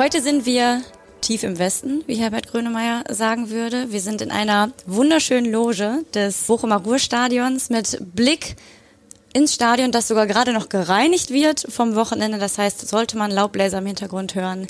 [0.00, 0.80] Heute sind wir
[1.20, 3.92] tief im Westen, wie Herbert Grönemeyer sagen würde.
[3.92, 8.56] Wir sind in einer wunderschönen Loge des Bochumer Ruhrstadions mit Blick
[9.34, 12.38] ins Stadion, das sogar gerade noch gereinigt wird vom Wochenende.
[12.38, 14.68] Das heißt, sollte man Laubbläser im Hintergrund hören,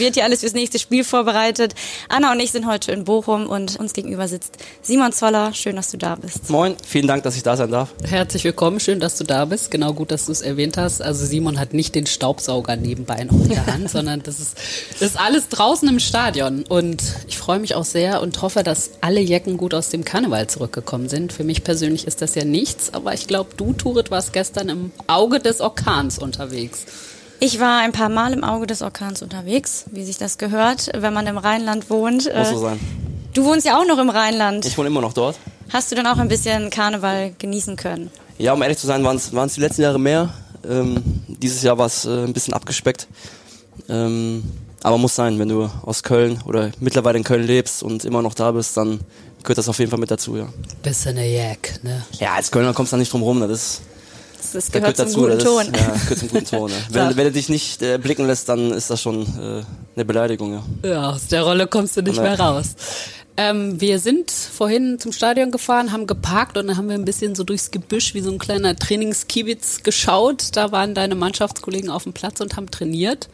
[0.00, 1.74] wird hier alles fürs nächste Spiel vorbereitet.
[2.08, 5.54] Anna und ich sind heute in Bochum und uns gegenüber sitzt Simon Zoller.
[5.54, 6.50] Schön, dass du da bist.
[6.50, 7.90] Moin, vielen Dank, dass ich da sein darf.
[8.02, 9.70] Herzlich willkommen, schön, dass du da bist.
[9.70, 11.02] Genau gut, dass du es erwähnt hast.
[11.02, 14.56] Also Simon hat nicht den Staubsauger nebenbei noch in der Hand, sondern das ist,
[14.98, 16.64] das ist alles draußen im Stadion.
[16.68, 20.48] Und ich freue mich auch sehr und hoffe, dass alle Jecken gut aus dem Karneval
[20.48, 21.32] zurückgekommen sind.
[21.32, 24.92] Für mich persönlich ist das ja nichts, aber ich glaube, du, Turit, warst gestern im
[25.06, 26.86] Auge des Orkans unterwegs.
[27.42, 31.14] Ich war ein paar Mal im Auge des Orkans unterwegs, wie sich das gehört, wenn
[31.14, 32.30] man im Rheinland wohnt.
[32.36, 32.78] Muss so sein.
[33.32, 34.66] Du wohnst ja auch noch im Rheinland.
[34.66, 35.38] Ich wohne immer noch dort.
[35.72, 38.10] Hast du dann auch ein bisschen Karneval genießen können?
[38.36, 40.34] Ja, um ehrlich zu sein, waren es die letzten Jahre mehr.
[40.68, 43.08] Ähm, dieses Jahr war es äh, ein bisschen abgespeckt.
[43.88, 44.44] Ähm,
[44.82, 48.34] aber muss sein, wenn du aus Köln oder mittlerweile in Köln lebst und immer noch
[48.34, 49.00] da bist, dann
[49.42, 50.46] gehört das auf jeden Fall mit dazu, ja.
[50.82, 52.02] Bisschen eine Jack, ne?
[52.18, 53.80] Ja, als Kölner kommst du da nicht drum rum, das
[54.52, 55.62] das, das gehört, zum dazu, guten Ton.
[55.62, 56.70] Ist, ja, gehört zum guten Ton.
[56.70, 56.76] Ja.
[57.08, 59.62] wenn, wenn er dich nicht äh, blicken lässt, dann ist das schon äh,
[59.94, 60.88] eine Beleidigung, ja.
[60.88, 62.22] Ja, aus der Rolle kommst du nicht ja.
[62.22, 62.74] mehr raus.
[63.36, 67.34] Ähm, wir sind vorhin zum Stadion gefahren, haben geparkt und dann haben wir ein bisschen
[67.34, 70.56] so durchs Gebüsch wie so ein kleiner Trainingskiebitz geschaut.
[70.56, 73.28] Da waren deine Mannschaftskollegen auf dem Platz und haben trainiert.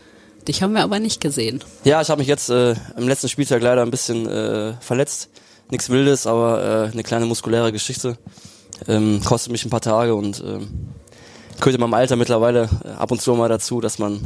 [0.47, 1.65] Dich haben wir aber nicht gesehen.
[1.83, 5.29] Ja, ich habe mich jetzt äh, im letzten Spieltag leider ein bisschen äh, verletzt
[5.71, 8.17] nichts Wildes, aber äh, eine kleine muskuläre Geschichte.
[8.87, 10.69] Ähm, kostet mich ein paar Tage und ähm,
[11.59, 14.21] gehört in meinem Alter mittlerweile äh, ab und zu mal dazu, dass man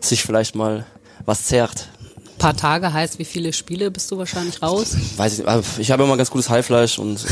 [0.00, 0.86] sich vielleicht mal
[1.24, 1.88] was zerrt.
[2.18, 4.96] Ein paar Tage heißt, wie viele Spiele bist du wahrscheinlich raus?
[5.16, 5.78] Weiß ich, nicht.
[5.78, 7.24] ich habe immer ganz gutes Heilfleisch und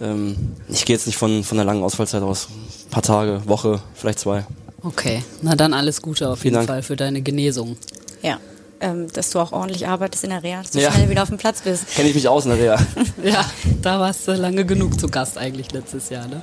[0.00, 2.48] äh, ähm, ich gehe jetzt nicht von, von einer langen Ausfallzeit aus.
[2.86, 4.46] Ein paar Tage, Woche, vielleicht zwei.
[4.82, 6.68] Okay, na dann alles Gute auf Vielen jeden Dank.
[6.68, 7.76] Fall für deine Genesung.
[8.22, 8.38] Ja
[8.80, 10.92] ähm, dass du auch ordentlich arbeitest in der Reha, dass du ja.
[10.92, 11.88] schnell wieder auf dem Platz bist.
[11.94, 12.86] Kenne ich mich aus in der Reha.
[13.24, 13.44] ja,
[13.82, 16.42] da warst du lange genug zu Gast eigentlich letztes Jahr, ne?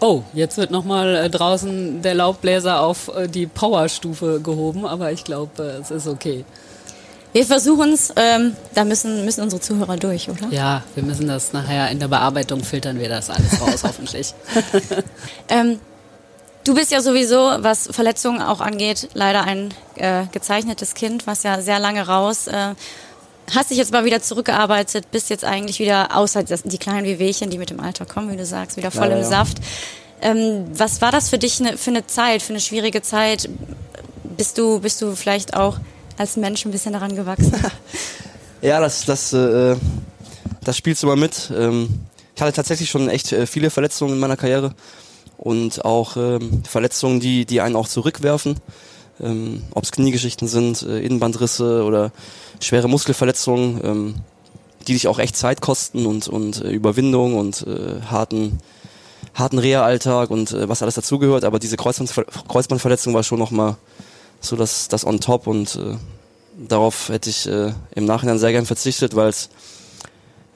[0.00, 5.24] Oh, jetzt wird nochmal äh, draußen der Laubbläser auf äh, die Powerstufe gehoben, aber ich
[5.24, 6.44] glaube, äh, es ist okay.
[7.32, 10.48] Wir versuchen es, ähm, da müssen, müssen unsere Zuhörer durch, oder?
[10.50, 14.34] Ja, wir müssen das nachher in der Bearbeitung filtern wir das alles raus, hoffentlich.
[15.48, 15.78] ähm,
[16.62, 21.62] Du bist ja sowieso, was Verletzungen auch angeht, leider ein äh, gezeichnetes Kind, was ja
[21.62, 22.48] sehr lange raus.
[22.48, 22.74] Äh,
[23.54, 27.58] hast dich jetzt mal wieder zurückgearbeitet, bist jetzt eigentlich wieder, außer die kleinen Wehwehchen, die
[27.58, 29.28] mit dem Alter kommen, wie du sagst, wieder voll ja, im ja.
[29.28, 29.58] Saft.
[30.22, 33.48] Ähm, was war das für dich ne, für eine Zeit, für eine schwierige Zeit?
[34.36, 35.78] Bist du, bist du vielleicht auch
[36.18, 37.54] als Mensch ein bisschen daran gewachsen?
[38.62, 39.76] ja, das, das, äh,
[40.62, 41.50] das spielst du mal mit.
[41.56, 42.00] Ähm,
[42.34, 44.74] ich hatte tatsächlich schon echt äh, viele Verletzungen in meiner Karriere
[45.36, 48.56] und auch ähm, Verletzungen, die, die einen auch zurückwerfen.
[49.22, 52.12] Ähm, Ob es Kniegeschichten sind, äh, Innenbandrisse oder
[52.60, 54.14] schwere Muskelverletzungen, ähm,
[54.86, 58.58] die dich auch echt Zeit kosten und, und äh, Überwindung und äh, harten,
[59.34, 61.44] harten Reha-Alltag und äh, was alles dazugehört.
[61.44, 63.76] Aber diese Kreuzbandver Kreuzbandverletzung war schon nochmal
[64.40, 65.96] so das, das on top und äh,
[66.56, 69.50] darauf hätte ich äh, im Nachhinein sehr gern verzichtet, weil es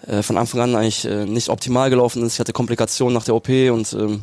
[0.06, 2.34] äh, von Anfang an eigentlich äh, nicht optimal gelaufen ist.
[2.34, 4.22] Ich hatte Komplikationen nach der OP und ähm,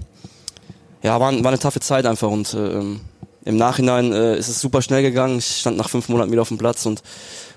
[1.03, 2.81] ja, war, war eine taffe Zeit einfach und äh,
[3.43, 5.39] im Nachhinein äh, ist es super schnell gegangen.
[5.39, 7.01] Ich stand nach fünf Monaten wieder auf dem Platz und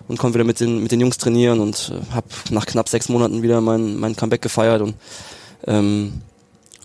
[0.06, 3.08] und konnte wieder mit den mit den Jungs trainieren und äh, habe nach knapp sechs
[3.08, 4.94] Monaten wieder mein mein Comeback gefeiert und
[5.66, 6.22] ähm,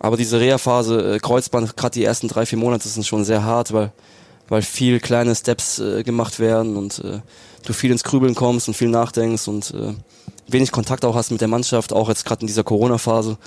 [0.01, 3.73] aber diese Reha-Phase, äh, Kreuzband, gerade die ersten drei, vier Monate sind schon sehr hart,
[3.73, 3.91] weil
[4.47, 7.19] weil viel kleine Steps äh, gemacht werden und äh,
[7.65, 9.93] du viel ins Krübeln kommst und viel nachdenkst und äh,
[10.47, 13.37] wenig Kontakt auch hast mit der Mannschaft, auch jetzt gerade in dieser Corona-Phase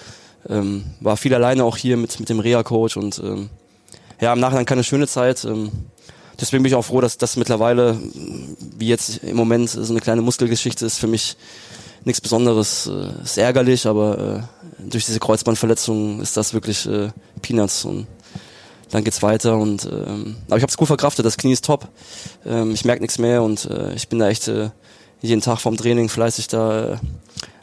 [0.48, 3.50] ähm, war viel alleine auch hier mit, mit dem Reha-Coach und ähm,
[4.22, 5.44] ja, im Nachhinein keine schöne Zeit.
[5.44, 5.72] Ähm,
[6.40, 7.98] deswegen bin ich auch froh, dass das mittlerweile,
[8.78, 11.36] wie jetzt im Moment, so eine kleine Muskelgeschichte ist für mich
[12.04, 12.86] nichts Besonderes.
[12.86, 14.46] Äh, ist ärgerlich, aber
[14.78, 17.10] äh, durch diese Kreuzbandverletzung ist das wirklich äh,
[17.42, 18.06] Peanuts und
[18.92, 21.88] dann geht's weiter und ähm, aber ich habe es gut verkraftet, das Knie ist top.
[22.46, 24.70] Ähm, ich merke nichts mehr und äh, ich bin da echt äh,
[25.20, 26.96] jeden Tag vorm Training fleißig da äh,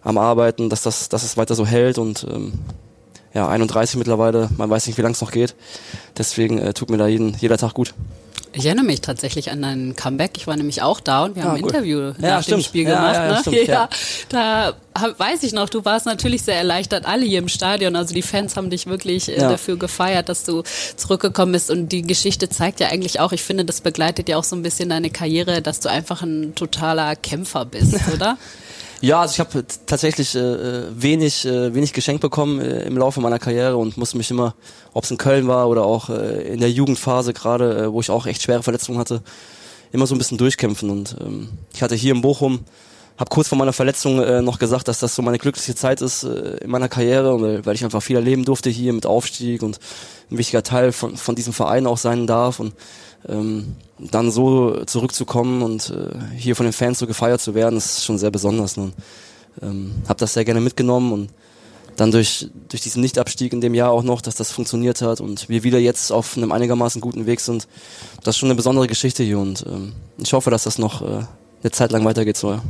[0.02, 2.54] am Arbeiten, dass das, dass es weiter so hält und ähm,
[3.34, 5.56] ja, 31 mittlerweile, man weiß nicht, wie lange es noch geht.
[6.18, 7.94] Deswegen äh, tut mir da jeden, jeder Tag gut.
[8.52, 10.32] Ich erinnere mich tatsächlich an dein Comeback.
[10.38, 11.64] Ich war nämlich auch da und wir haben ah, ein.
[11.64, 12.64] Interview ja, nach stimmt.
[12.64, 13.14] dem Spiel gemacht.
[13.14, 13.40] Ja, ja, ne?
[13.42, 13.90] stimmt, ja,
[14.30, 14.74] da
[15.18, 17.96] weiß ich noch, du warst natürlich sehr erleichtert, alle hier im Stadion.
[17.96, 20.64] Also die Fans haben dich wirklich äh, dafür gefeiert, dass du
[20.96, 21.70] zurückgekommen bist.
[21.70, 24.64] Und die Geschichte zeigt ja eigentlich auch, ich finde, das begleitet ja auch so ein
[24.64, 28.38] bisschen deine Karriere, dass du einfach ein totaler Kämpfer bist, oder?
[29.02, 33.40] Ja, also ich habe tatsächlich äh, wenig, äh, wenig geschenkt bekommen äh, im Laufe meiner
[33.40, 34.56] Karriere und musste mich immer,
[34.94, 38.10] ob es in Köln war oder auch äh, in der Jugendphase gerade, äh, wo ich
[38.10, 39.22] auch echt schwere Verletzungen hatte,
[39.94, 40.90] immer so ein bisschen durchkämpfen.
[40.90, 42.60] Und ähm, ich hatte hier in Bochum,
[43.20, 46.24] habe kurz vor meiner Verletzung äh, noch gesagt, dass das so meine glücklichste Zeit ist
[46.24, 49.78] äh, in meiner Karriere, und, weil ich einfach viel erleben durfte hier mit Aufstieg und
[50.32, 52.60] ein wichtiger Teil von, von diesem Verein auch sein darf.
[52.60, 52.74] Und
[53.28, 58.06] ähm, dann so zurückzukommen und äh, hier von den Fans so gefeiert zu werden, ist
[58.06, 58.78] schon sehr besonders.
[58.78, 58.94] Ne?
[59.62, 61.30] Ähm, habe das sehr gerne mitgenommen und
[61.98, 65.50] dann durch, durch diesen Nichtabstieg in dem Jahr auch noch, dass das funktioniert hat und
[65.50, 67.68] wir wieder jetzt auf einem einigermaßen guten Weg sind.
[68.24, 71.26] Das ist schon eine besondere Geschichte hier und ähm, ich hoffe, dass das noch äh,
[71.62, 72.52] eine Zeit lang weitergeht so.
[72.52, 72.62] Ja.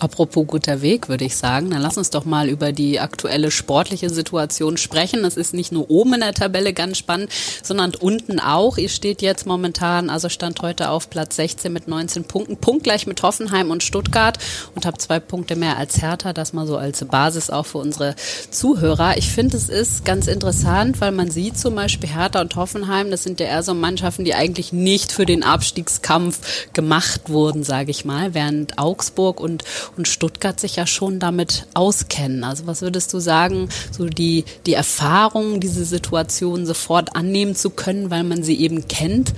[0.00, 1.70] Apropos guter Weg, würde ich sagen.
[1.70, 5.24] Dann lass uns doch mal über die aktuelle sportliche Situation sprechen.
[5.24, 7.30] Es ist nicht nur oben in der Tabelle ganz spannend,
[7.62, 8.78] sondern unten auch.
[8.78, 13.22] Ihr steht jetzt momentan, also stand heute auf Platz 16 mit 19 Punkten, punktgleich mit
[13.22, 14.38] Hoffenheim und Stuttgart
[14.76, 16.32] und habt zwei Punkte mehr als Hertha.
[16.32, 18.14] Das mal so als Basis auch für unsere
[18.50, 19.16] Zuhörer.
[19.16, 23.24] Ich finde, es ist ganz interessant, weil man sieht zum Beispiel Hertha und Hoffenheim, das
[23.24, 28.04] sind ja eher so Mannschaften, die eigentlich nicht für den Abstiegskampf gemacht wurden, sage ich
[28.04, 29.64] mal, während Augsburg und
[29.96, 32.44] und Stuttgart sich ja schon damit auskennen.
[32.44, 38.10] Also was würdest du sagen, so die, die Erfahrung, diese Situation sofort annehmen zu können,
[38.10, 39.32] weil man sie eben kennt,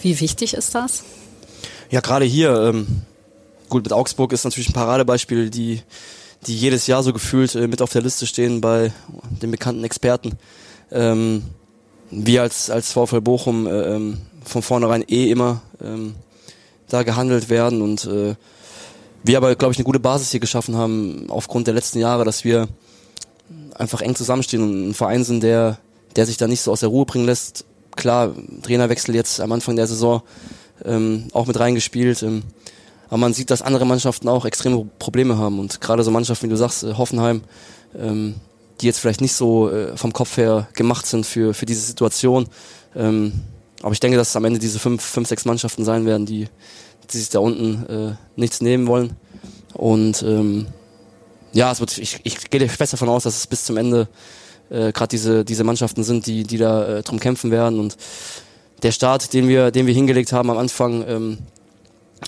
[0.00, 1.04] wie wichtig ist das?
[1.90, 2.86] Ja, gerade hier, ähm,
[3.68, 5.82] gut, mit Augsburg ist natürlich ein Paradebeispiel, die,
[6.46, 8.92] die jedes Jahr so gefühlt äh, mit auf der Liste stehen bei
[9.42, 10.32] den bekannten Experten.
[10.90, 11.42] Ähm,
[12.10, 16.14] wir als, als VfL Bochum äh, ähm, von vornherein eh immer ähm,
[16.88, 18.34] da gehandelt werden und äh,
[19.24, 22.44] wir aber, glaube ich, eine gute Basis hier geschaffen haben, aufgrund der letzten Jahre, dass
[22.44, 22.68] wir
[23.74, 25.78] einfach eng zusammenstehen und ein Verein sind, der,
[26.16, 27.64] der sich da nicht so aus der Ruhe bringen lässt.
[27.96, 30.22] Klar, Trainerwechsel jetzt am Anfang der Saison
[30.84, 32.22] ähm, auch mit reingespielt.
[32.22, 32.42] Ähm,
[33.08, 35.58] aber man sieht, dass andere Mannschaften auch extreme Probleme haben.
[35.58, 37.42] Und gerade so Mannschaften, wie du sagst, äh, Hoffenheim,
[37.96, 38.34] ähm,
[38.80, 42.46] die jetzt vielleicht nicht so äh, vom Kopf her gemacht sind für, für diese Situation.
[42.96, 43.32] Ähm,
[43.82, 46.48] aber ich denke, dass es am Ende diese fünf, fünf, sechs Mannschaften sein werden, die,
[47.12, 49.16] die sich da unten äh, nichts nehmen wollen.
[49.72, 50.66] Und ähm,
[51.52, 54.08] ja, es wird, ich, ich gehe fest davon aus, dass es bis zum Ende
[54.70, 57.78] äh, gerade diese, diese Mannschaften sind, die, die da äh, drum kämpfen werden.
[57.78, 57.96] Und
[58.82, 61.38] der Start, den wir, den wir hingelegt haben am Anfang ähm,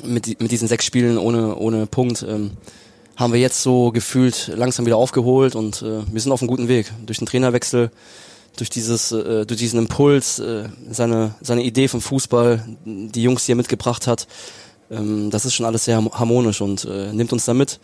[0.05, 2.53] mit, mit diesen sechs Spielen ohne, ohne Punkt, ähm,
[3.17, 6.69] haben wir jetzt so gefühlt langsam wieder aufgeholt und äh, wir sind auf einem guten
[6.69, 6.93] Weg.
[7.07, 7.91] Durch den Trainerwechsel,
[8.57, 13.53] durch dieses, äh, durch diesen Impuls, äh, seine, seine Idee vom Fußball, die Jungs, die
[13.53, 14.27] er mitgebracht hat,
[14.91, 17.81] ähm, das ist schon alles sehr harmonisch und äh, nimmt uns da mit.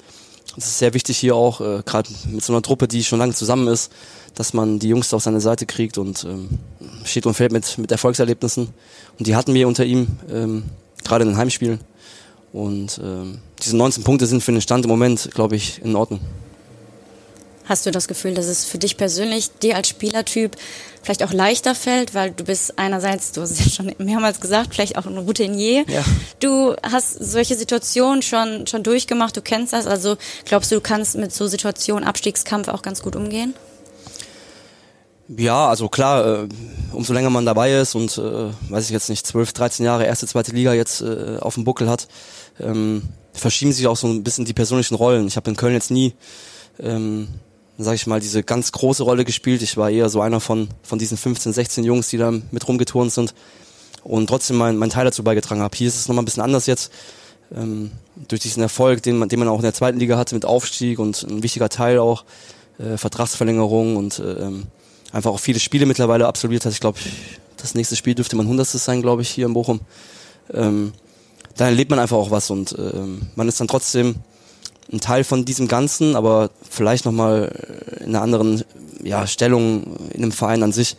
[0.57, 3.33] Es ist sehr wichtig hier auch, äh, gerade mit so einer Truppe, die schon lange
[3.35, 3.91] zusammen ist,
[4.35, 6.59] dass man die Jungs auf seine Seite kriegt und ähm,
[7.05, 8.69] steht und fällt mit, mit Erfolgserlebnissen.
[9.19, 10.65] Und die hatten wir unter ihm, ähm,
[11.05, 11.81] gerade in den Heimspielen.
[12.53, 16.21] Und ähm, diese 19 Punkte sind für den Stand im Moment, glaube ich, in Ordnung.
[17.65, 20.57] Hast du das Gefühl, dass es für dich persönlich, dir als Spielertyp,
[21.03, 24.75] vielleicht auch leichter fällt, weil du bist einerseits, du hast es ja schon mehrmals gesagt,
[24.75, 25.85] vielleicht auch ein Routinier.
[25.89, 26.05] Ja.
[26.41, 29.87] Du hast solche Situationen schon, schon durchgemacht, du kennst das.
[29.87, 33.55] Also glaubst du, du kannst mit so Situationen, Abstiegskampf auch ganz gut umgehen?
[35.29, 36.49] Ja, also klar, äh,
[36.93, 40.27] umso länger man dabei ist und, äh, weiß ich jetzt nicht, 12, 13 Jahre erste,
[40.27, 42.09] zweite Liga jetzt äh, auf dem Buckel hat,
[42.61, 43.03] ähm,
[43.33, 45.27] verschieben sich auch so ein bisschen die persönlichen Rollen.
[45.27, 46.15] Ich habe in Köln jetzt nie
[46.79, 47.29] ähm,
[47.85, 49.63] sag ich mal, diese ganz große Rolle gespielt.
[49.63, 53.13] Ich war eher so einer von, von diesen 15, 16 Jungs, die da mit rumgeturnt
[53.13, 53.35] sind
[54.05, 55.77] und trotzdem mein, mein Teil dazu beigetragen habe.
[55.77, 56.93] Hier ist es nochmal ein bisschen anders jetzt.
[57.55, 57.91] Ähm,
[58.29, 60.99] durch diesen Erfolg, den man, den man auch in der zweiten Liga hatte mit Aufstieg
[60.99, 62.25] und ein wichtiger Teil auch,
[62.79, 64.51] äh, Vertragsverlängerung und äh,
[65.13, 66.73] einfach auch viele Spiele mittlerweile absolviert hat.
[66.73, 66.99] Ich glaube,
[67.57, 69.81] das nächste Spiel dürfte mein hundertstes sein, glaube ich, hier in Bochum.
[70.53, 70.93] Ähm,
[71.57, 74.17] da erlebt man einfach auch was und ähm, man ist dann trotzdem
[74.93, 77.53] ein Teil von diesem Ganzen, aber vielleicht nochmal
[78.01, 78.63] in einer anderen
[79.03, 80.97] ja, Stellung in einem Verein an sich.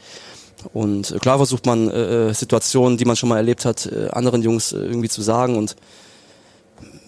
[0.74, 4.42] Und klar versucht man äh, äh, Situationen, die man schon mal erlebt hat, äh, anderen
[4.42, 5.58] Jungs äh, irgendwie zu sagen.
[5.58, 5.76] Und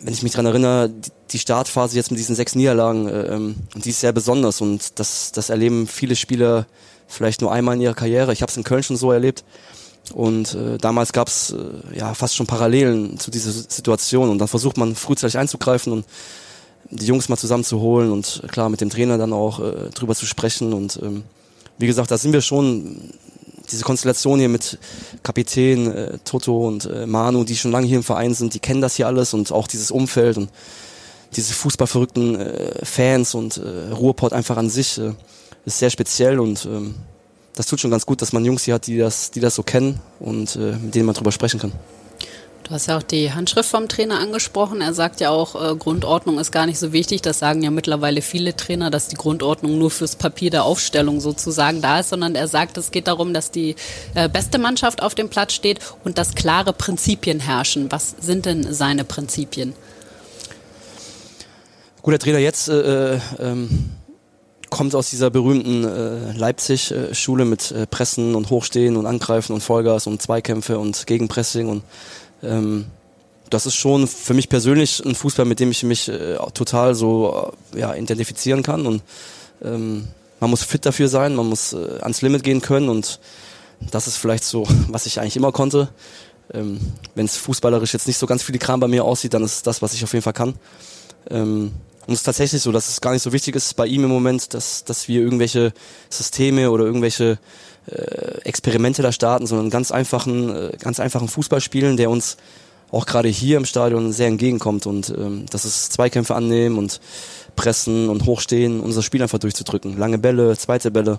[0.01, 0.91] wenn ich mich dran erinnere,
[1.31, 5.31] die Startphase jetzt mit diesen sechs Niederlagen, äh, ähm, die ist sehr besonders und das,
[5.31, 6.67] das erleben viele Spieler
[7.07, 8.33] vielleicht nur einmal in ihrer Karriere.
[8.33, 9.43] Ich habe es in Köln schon so erlebt.
[10.13, 14.29] Und äh, damals gab es äh, ja fast schon Parallelen zu dieser Situation.
[14.29, 16.05] Und dann versucht man frühzeitig einzugreifen und
[16.89, 20.73] die Jungs mal zusammenzuholen und klar mit dem Trainer dann auch äh, drüber zu sprechen.
[20.73, 21.23] Und ähm,
[21.77, 23.11] wie gesagt, da sind wir schon,
[23.71, 24.77] diese Konstellation hier mit
[25.23, 28.81] Kapitän äh, Toto und äh, Manu, die schon lange hier im Verein sind, die kennen
[28.81, 30.49] das hier alles und auch dieses Umfeld und
[31.35, 35.13] diese fußballverrückten äh, Fans und äh, Ruhrpott einfach an sich äh,
[35.65, 36.95] ist sehr speziell und ähm,
[37.55, 39.63] das tut schon ganz gut, dass man Jungs hier hat, die das, die das so
[39.63, 41.71] kennen und äh, mit denen man drüber sprechen kann.
[42.65, 44.81] Du hast ja auch die Handschrift vom Trainer angesprochen.
[44.81, 47.21] Er sagt ja auch, äh, Grundordnung ist gar nicht so wichtig.
[47.21, 51.83] Das sagen ja mittlerweile viele Trainer, dass die Grundordnung nur fürs Papier der Aufstellung sozusagen
[51.83, 53.75] da ist, sondern er sagt, es geht darum, dass die
[54.15, 57.91] äh, beste Mannschaft auf dem Platz steht und dass klare Prinzipien herrschen.
[57.91, 59.75] Was sind denn seine Prinzipien?
[62.01, 63.91] Guter Trainer jetzt äh, äh, ähm,
[64.71, 70.07] kommt aus dieser berühmten äh, Leipzig-Schule mit äh, Pressen und Hochstehen und Angreifen und Vollgas
[70.07, 71.83] und Zweikämpfe und Gegenpressing und
[72.45, 72.85] ähm,
[73.49, 77.51] das ist schon für mich persönlich ein Fußball, mit dem ich mich äh, total so
[77.73, 78.85] äh, ja, identifizieren kann.
[78.85, 79.03] Und
[79.63, 80.07] ähm,
[80.39, 83.19] man muss fit dafür sein, man muss äh, ans Limit gehen können und
[83.91, 85.89] das ist vielleicht so, was ich eigentlich immer konnte.
[86.53, 86.79] Ähm,
[87.15, 89.81] Wenn es fußballerisch jetzt nicht so ganz Kram bei mir aussieht, dann ist es das,
[89.81, 90.55] was ich auf jeden Fall kann.
[91.29, 91.71] Ähm,
[92.07, 94.11] und es ist tatsächlich so, dass es gar nicht so wichtig ist bei ihm im
[94.11, 95.73] Moment, dass, dass wir irgendwelche
[96.09, 97.39] Systeme oder irgendwelche
[97.87, 102.37] äh, Experimente da starten, sondern ganz einfachen, äh, ganz einfachen Fußball spielen, der uns
[102.91, 106.99] auch gerade hier im Stadion sehr entgegenkommt und ähm, das ist Zweikämpfe annehmen und
[107.55, 109.97] pressen und hochstehen, unser Spiel einfach durchzudrücken.
[109.97, 111.17] Lange Bälle, zweite Bälle.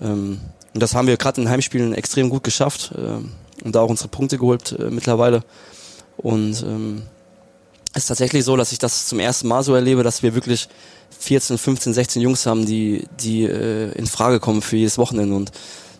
[0.00, 0.40] Ähm,
[0.72, 4.08] und das haben wir gerade in Heimspielen extrem gut geschafft äh, und da auch unsere
[4.08, 5.42] Punkte geholt äh, mittlerweile.
[6.16, 7.02] Und ähm,
[7.92, 10.68] es ist tatsächlich so, dass ich das zum ersten Mal so erlebe, dass wir wirklich
[11.18, 15.34] 14, 15, 16 Jungs haben, die, die äh, in Frage kommen für jedes Wochenende.
[15.34, 15.52] Und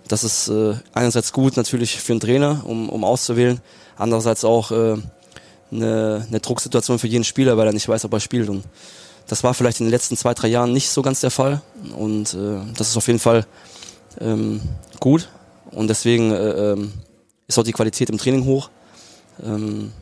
[0.08, 3.60] das ist äh, einerseits gut natürlich für einen Trainer, um, um auszuwählen,
[3.96, 4.96] andererseits auch äh,
[5.72, 8.48] eine, eine Drucksituation für jeden Spieler, weil er nicht weiß, ob er spielt.
[8.48, 8.64] Und
[9.26, 11.62] das war vielleicht in den letzten zwei, drei Jahren nicht so ganz der Fall.
[11.96, 13.46] Und äh, das ist auf jeden Fall
[14.20, 14.60] ähm,
[15.00, 15.28] gut.
[15.70, 16.92] Und deswegen äh, ähm,
[17.46, 18.70] ist auch die Qualität im Training hoch.
[19.42, 19.92] Ähm,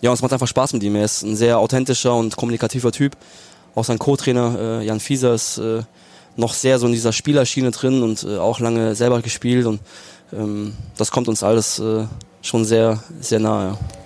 [0.00, 0.94] ja, und es macht einfach Spaß mit ihm.
[0.94, 3.16] Er ist ein sehr authentischer und kommunikativer Typ.
[3.74, 5.82] Auch sein Co-Trainer äh, Jan Fieser ist äh,
[6.36, 9.80] noch sehr so in dieser Spielerschiene drin und äh, auch lange selber gespielt und
[10.32, 12.04] ähm, das kommt uns alles äh,
[12.42, 13.70] schon sehr, sehr nahe.
[13.70, 13.97] Ja.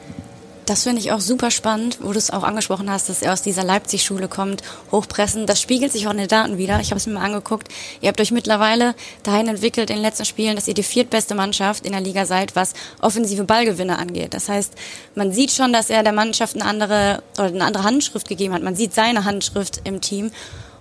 [0.72, 3.42] Das finde ich auch super spannend, wo du es auch angesprochen hast, dass er aus
[3.42, 5.44] dieser Leipzig-Schule kommt, hochpressen.
[5.44, 6.80] Das spiegelt sich auch in den Daten wieder.
[6.80, 7.68] Ich habe es mir mal angeguckt.
[8.00, 11.84] Ihr habt euch mittlerweile dahin entwickelt in den letzten Spielen, dass ihr die viertbeste Mannschaft
[11.84, 14.32] in der Liga seid, was offensive Ballgewinne angeht.
[14.32, 14.72] Das heißt,
[15.14, 18.62] man sieht schon, dass er der Mannschaft eine andere oder eine andere Handschrift gegeben hat.
[18.62, 20.30] Man sieht seine Handschrift im Team.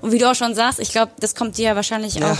[0.01, 2.31] Und wie du auch schon sagst, ich glaube, das kommt dir ja wahrscheinlich ja.
[2.31, 2.37] auch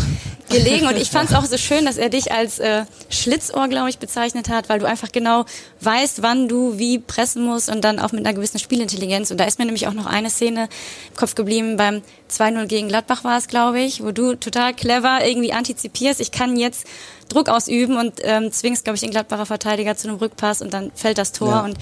[0.50, 0.88] gelegen.
[0.88, 4.00] Und ich fand es auch so schön, dass er dich als äh, Schlitzohr, glaube ich,
[4.00, 5.46] bezeichnet hat, weil du einfach genau
[5.82, 9.32] weißt, wann du wie pressen musst und dann auch mit einer gewissen Spielintelligenz.
[9.32, 10.70] Und da ist mir nämlich auch noch eine Szene
[11.10, 12.02] im Kopf geblieben beim
[12.32, 16.20] 2-0 gegen Gladbach war es, glaube ich, wo du total clever irgendwie antizipierst.
[16.20, 16.86] Ich kann jetzt
[17.30, 20.92] Druck ausüben und ähm, zwingst, glaube ich, den Gladbacher Verteidiger zu einem Rückpass und dann
[20.96, 21.50] fällt das Tor.
[21.50, 21.62] Ja.
[21.62, 21.78] Und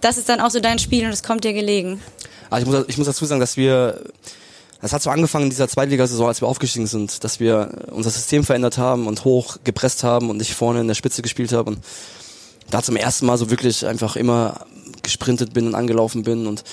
[0.00, 2.02] das ist dann auch so dein Spiel und es kommt dir gelegen.
[2.48, 4.02] Also ich muss, ich muss dazu sagen, dass wir
[4.80, 8.44] das hat so angefangen in dieser Zweitligasaison, als wir aufgestiegen sind, dass wir unser System
[8.44, 11.78] verändert haben und hoch gepresst haben und ich vorne in der Spitze gespielt habe und
[12.70, 14.66] da zum ersten Mal so wirklich einfach immer
[15.02, 16.64] gesprintet bin und angelaufen bin und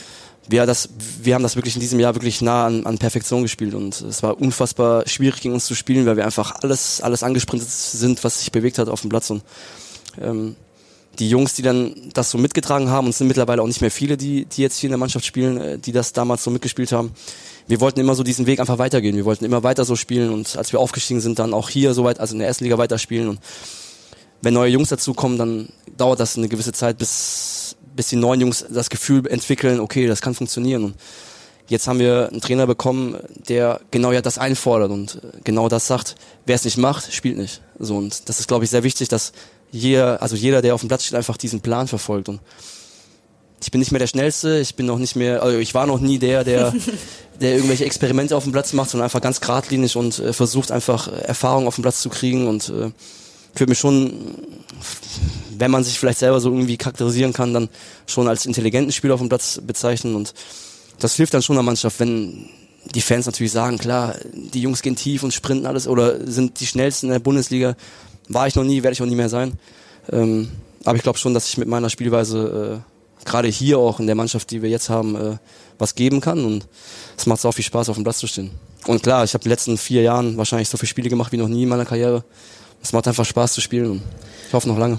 [0.50, 0.90] wir, das,
[1.22, 4.24] wir haben das wirklich in diesem Jahr wirklich nah an, an Perfektion gespielt und es
[4.24, 8.40] war unfassbar schwierig gegen uns zu spielen, weil wir einfach alles, alles angesprintet sind, was
[8.40, 9.44] sich bewegt hat auf dem Platz und
[10.22, 10.56] ähm,
[11.20, 13.92] die Jungs, die dann das so mitgetragen haben, und es sind mittlerweile auch nicht mehr
[13.92, 16.92] viele, die, die jetzt hier in der Mannschaft spielen, äh, die das damals so mitgespielt
[16.92, 17.12] haben,
[17.68, 19.16] wir wollten immer so diesen Weg einfach weitergehen.
[19.16, 22.04] Wir wollten immer weiter so spielen und als wir aufgestiegen sind, dann auch hier so
[22.04, 23.28] weit, also in der ersten Liga weiterspielen.
[23.28, 23.40] Und
[24.42, 28.66] wenn neue Jungs dazukommen, dann dauert das eine gewisse Zeit, bis, bis die neuen Jungs
[28.70, 30.86] das Gefühl entwickeln, okay, das kann funktionieren.
[30.86, 30.96] Und
[31.68, 36.16] jetzt haben wir einen Trainer bekommen, der genau ja das einfordert und genau das sagt,
[36.46, 37.62] wer es nicht macht, spielt nicht.
[37.80, 39.34] So, und das ist, glaube ich, sehr wichtig, dass
[39.72, 42.30] jeder, also jeder, der auf dem Platz steht, einfach diesen Plan verfolgt.
[42.30, 42.40] Und
[43.62, 46.00] ich bin nicht mehr der Schnellste, ich bin noch nicht mehr, also ich war noch
[46.00, 46.74] nie der, der,
[47.39, 51.08] der irgendwelche Experimente auf dem Platz macht, sondern einfach ganz geradlinig und äh, versucht einfach
[51.08, 52.91] äh, Erfahrung auf dem Platz zu kriegen und äh,
[53.56, 54.36] fühlt mich schon,
[55.58, 57.70] wenn man sich vielleicht selber so irgendwie charakterisieren kann, dann
[58.06, 60.34] schon als intelligenten Spieler auf dem Platz bezeichnen und
[61.00, 62.50] das hilft dann schon der Mannschaft, wenn
[62.94, 66.65] die Fans natürlich sagen, klar, die Jungs gehen tief und sprinten alles oder sind die
[66.65, 67.75] schnellsten in der Bundesliga.
[68.29, 69.53] War ich noch nie, werde ich auch nie mehr sein.
[70.12, 70.50] Ähm,
[70.86, 72.97] aber ich glaube schon, dass ich mit meiner Spielweise äh,
[73.27, 75.38] gerade hier auch in der Mannschaft, die wir jetzt haben, äh,
[75.77, 76.43] was geben kann.
[76.43, 76.67] Und
[77.15, 78.51] es macht so viel Spaß, auf dem Platz zu stehen.
[78.88, 81.38] Und klar, ich habe in den letzten vier Jahren wahrscheinlich so viele Spiele gemacht wie
[81.38, 82.24] noch nie in meiner Karriere.
[82.81, 84.01] Es macht einfach Spaß zu spielen und
[84.48, 84.98] ich hoffe noch lange.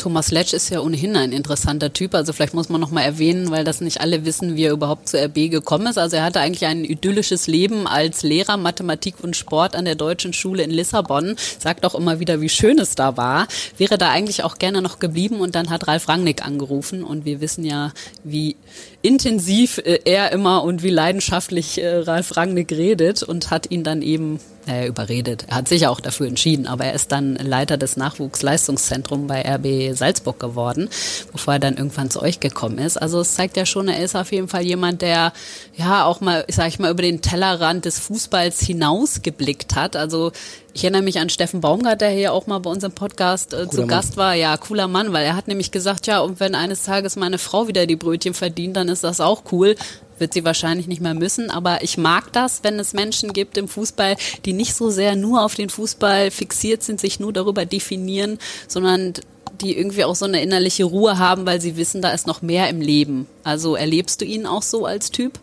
[0.00, 2.14] Thomas Letsch ist ja ohnehin ein interessanter Typ.
[2.14, 5.10] Also vielleicht muss man noch mal erwähnen, weil das nicht alle wissen, wie er überhaupt
[5.10, 5.98] zur RB gekommen ist.
[5.98, 10.32] Also er hatte eigentlich ein idyllisches Leben als Lehrer Mathematik und Sport an der Deutschen
[10.32, 11.36] Schule in Lissabon.
[11.58, 13.46] Sagt auch immer wieder, wie schön es da war.
[13.76, 17.42] Wäre da eigentlich auch gerne noch geblieben und dann hat Ralf Rangnick angerufen und wir
[17.42, 17.92] wissen ja,
[18.24, 18.56] wie
[19.02, 24.00] intensiv äh, er immer und wie leidenschaftlich äh, Ralf Rangnick redet und hat ihn dann
[24.00, 25.46] eben äh, überredet.
[25.48, 29.96] Er hat sich auch dafür entschieden, aber er ist dann Leiter des Nachwuchsleistungszentrums bei RB
[29.96, 30.88] Salzburg geworden,
[31.32, 32.96] bevor er dann irgendwann zu euch gekommen ist.
[32.96, 35.32] Also es zeigt ja schon, er ist auf jeden Fall jemand, der
[35.76, 39.96] ja auch mal, sag ich mal, über den Tellerrand des Fußballs hinausgeblickt hat.
[39.96, 40.30] Also
[40.72, 43.86] ich erinnere mich an Steffen Baumgart, der hier auch mal bei unserem Podcast äh, zu.
[43.86, 44.34] Gast war.
[44.34, 47.66] Ja, cooler Mann, weil er hat nämlich gesagt, ja, und wenn eines Tages meine Frau
[47.66, 49.74] wieder die Brötchen verdient, dann ist das auch cool
[50.20, 53.68] wird sie wahrscheinlich nicht mehr müssen, aber ich mag das, wenn es Menschen gibt im
[53.68, 58.38] Fußball, die nicht so sehr nur auf den Fußball fixiert sind, sich nur darüber definieren,
[58.68, 59.14] sondern
[59.60, 62.68] die irgendwie auch so eine innerliche Ruhe haben, weil sie wissen, da ist noch mehr
[62.68, 63.26] im Leben.
[63.44, 65.38] Also erlebst du ihn auch so als Typ?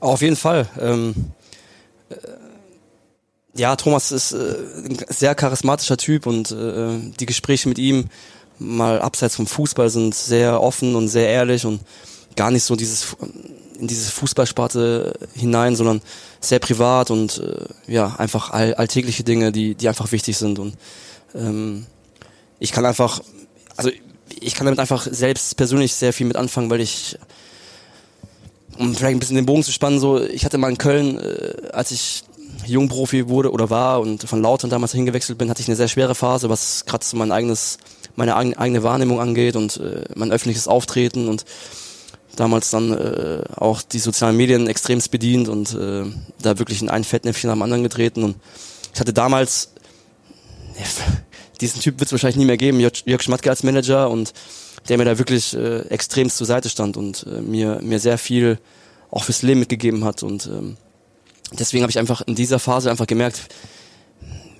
[0.00, 0.68] Auf jeden Fall.
[0.80, 1.14] Ähm,
[2.10, 2.16] äh,
[3.56, 8.06] ja, Thomas ist äh, ein sehr charismatischer Typ und äh, die Gespräche mit ihm
[8.58, 11.80] mal abseits vom Fußball sind sehr offen und sehr ehrlich und
[12.36, 13.16] gar nicht so dieses
[13.78, 16.00] in diese Fußballsparte hinein, sondern
[16.40, 20.58] sehr privat und äh, ja, einfach all, alltägliche Dinge, die, die einfach wichtig sind.
[20.58, 20.74] Und
[21.34, 21.86] ähm,
[22.58, 23.20] ich kann einfach,
[23.76, 23.90] also
[24.40, 27.18] ich kann damit einfach selbst persönlich sehr viel mit anfangen, weil ich,
[28.78, 31.70] um vielleicht ein bisschen den Bogen zu spannen, so, ich hatte mal in Köln, äh,
[31.72, 32.24] als ich
[32.66, 36.14] Jungprofi wurde oder war und von Lautern damals hingewechselt bin, hatte ich eine sehr schwere
[36.14, 37.78] Phase, was gerade so mein eigenes,
[38.16, 41.44] meine eigene Wahrnehmung angeht und äh, mein öffentliches Auftreten und
[42.36, 46.04] damals dann äh, auch die sozialen Medien extremst bedient und äh,
[46.42, 48.22] da wirklich in ein Fettnäpfchen am anderen getreten.
[48.22, 48.36] Und
[48.92, 49.72] ich hatte damals,
[51.60, 54.32] diesen Typ wird es wahrscheinlich nie mehr geben, Jörg, Schmatke als Manager und
[54.88, 58.58] der mir da wirklich äh, extremst zur Seite stand und äh, mir, mir sehr viel
[59.10, 60.22] auch fürs Leben mitgegeben hat.
[60.22, 60.76] Und ähm,
[61.52, 63.48] deswegen habe ich einfach in dieser Phase einfach gemerkt,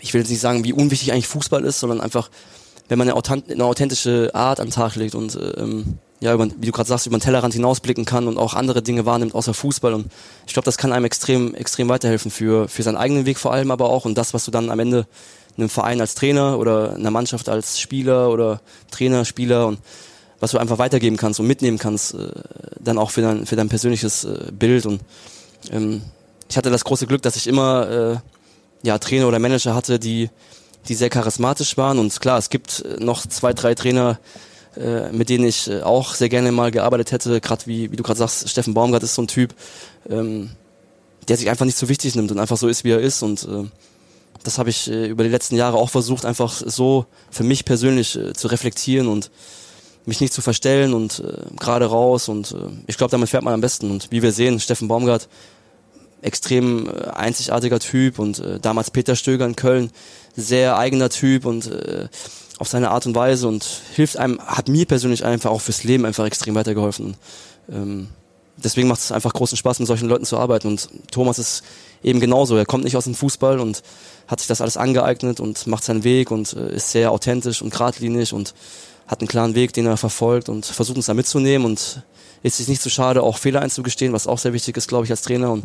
[0.01, 2.31] ich will jetzt nicht sagen, wie unwichtig eigentlich Fußball ist, sondern einfach,
[2.89, 6.73] wenn man eine, eine authentische Art den Tag legt und ähm, ja, über, wie du
[6.73, 9.93] gerade sagst, über den Tellerrand hinausblicken kann und auch andere Dinge wahrnimmt außer Fußball.
[9.93, 10.07] Und
[10.47, 13.71] ich glaube, das kann einem extrem, extrem weiterhelfen für, für seinen eigenen Weg vor allem,
[13.71, 15.07] aber auch und das, was du dann am Ende
[15.55, 19.81] in einem Verein als Trainer oder in einer Mannschaft als Spieler oder Trainer, Spieler und
[20.41, 22.31] was du einfach weitergeben kannst und mitnehmen kannst, äh,
[22.81, 24.87] dann auch für dein, für dein persönliches äh, Bild.
[24.87, 25.03] Und
[25.73, 26.01] ähm,
[26.49, 28.17] ich hatte das große Glück, dass ich immer äh,
[28.83, 30.31] ja, Trainer oder Manager hatte, die,
[30.89, 31.99] die sehr charismatisch waren.
[31.99, 34.19] Und klar, es gibt noch zwei, drei Trainer,
[34.77, 37.41] äh, mit denen ich äh, auch sehr gerne mal gearbeitet hätte.
[37.41, 39.55] Gerade wie, wie du gerade sagst, Steffen Baumgart ist so ein Typ,
[40.09, 40.51] ähm,
[41.29, 43.23] der sich einfach nicht so wichtig nimmt und einfach so ist, wie er ist.
[43.23, 43.65] Und äh,
[44.43, 48.17] das habe ich äh, über die letzten Jahre auch versucht, einfach so für mich persönlich
[48.17, 49.31] äh, zu reflektieren und
[50.07, 52.29] mich nicht zu verstellen und äh, gerade raus.
[52.29, 52.57] Und äh,
[52.87, 53.91] ich glaube, damit fährt man am besten.
[53.91, 55.29] Und wie wir sehen, Steffen Baumgart,
[56.21, 59.91] extrem äh, einzigartiger Typ und äh, damals Peter Stöger in Köln,
[60.37, 62.09] sehr eigener Typ und äh,
[62.65, 63.63] auf seine Art und Weise und
[63.95, 67.15] hilft einem, hat mir persönlich einfach auch fürs Leben einfach extrem weitergeholfen.
[67.71, 68.09] Ähm,
[68.57, 70.69] deswegen macht es einfach großen Spaß, mit solchen Leuten zu arbeiten.
[70.69, 71.63] Und Thomas ist
[72.03, 72.57] eben genauso.
[72.57, 73.83] Er kommt nicht aus dem Fußball und
[74.29, 77.69] hat sich das alles angeeignet und macht seinen Weg und äh, ist sehr authentisch und
[77.71, 78.55] geradlinig und
[79.07, 82.03] hat einen klaren Weg, den er verfolgt und versucht uns da mitzunehmen und
[82.45, 85.11] ist sich nicht so schade, auch Fehler einzugestehen, was auch sehr wichtig ist, glaube ich,
[85.11, 85.51] als Trainer.
[85.51, 85.65] Und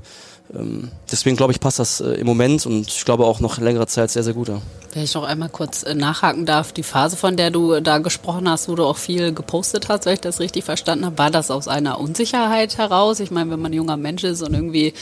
[0.56, 3.86] ähm, deswegen glaube ich, passt das äh, im Moment und ich glaube auch noch längere
[3.86, 4.48] Zeit sehr, sehr gut.
[4.48, 4.62] Ja.
[4.94, 8.50] Wenn ich noch einmal kurz äh, nachhaken darf, die Phase, von der du da gesprochen
[8.50, 11.52] hast, wo du auch viel gepostet hast, wenn ich das richtig verstanden habe, war das
[11.52, 13.20] aus einer Unsicherheit heraus?
[13.20, 14.94] Ich meine, wenn man junger Mensch ist und irgendwie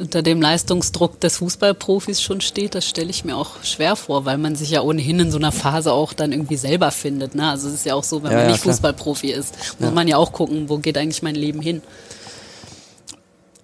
[0.00, 4.38] unter dem Leistungsdruck des Fußballprofis schon steht, das stelle ich mir auch schwer vor, weil
[4.38, 7.34] man sich ja ohnehin in so einer Phase auch dann irgendwie selber findet.
[7.34, 7.48] Ne?
[7.48, 8.74] Also es ist ja auch so, wenn ja, man ja, nicht klar.
[8.74, 9.94] Fußballprofi ist, muss ja.
[9.94, 11.82] man ja auch gucken, wo geht eigentlich mein Leben hin.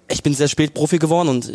[0.08, 1.50] Ich bin sehr spät Profi geworden und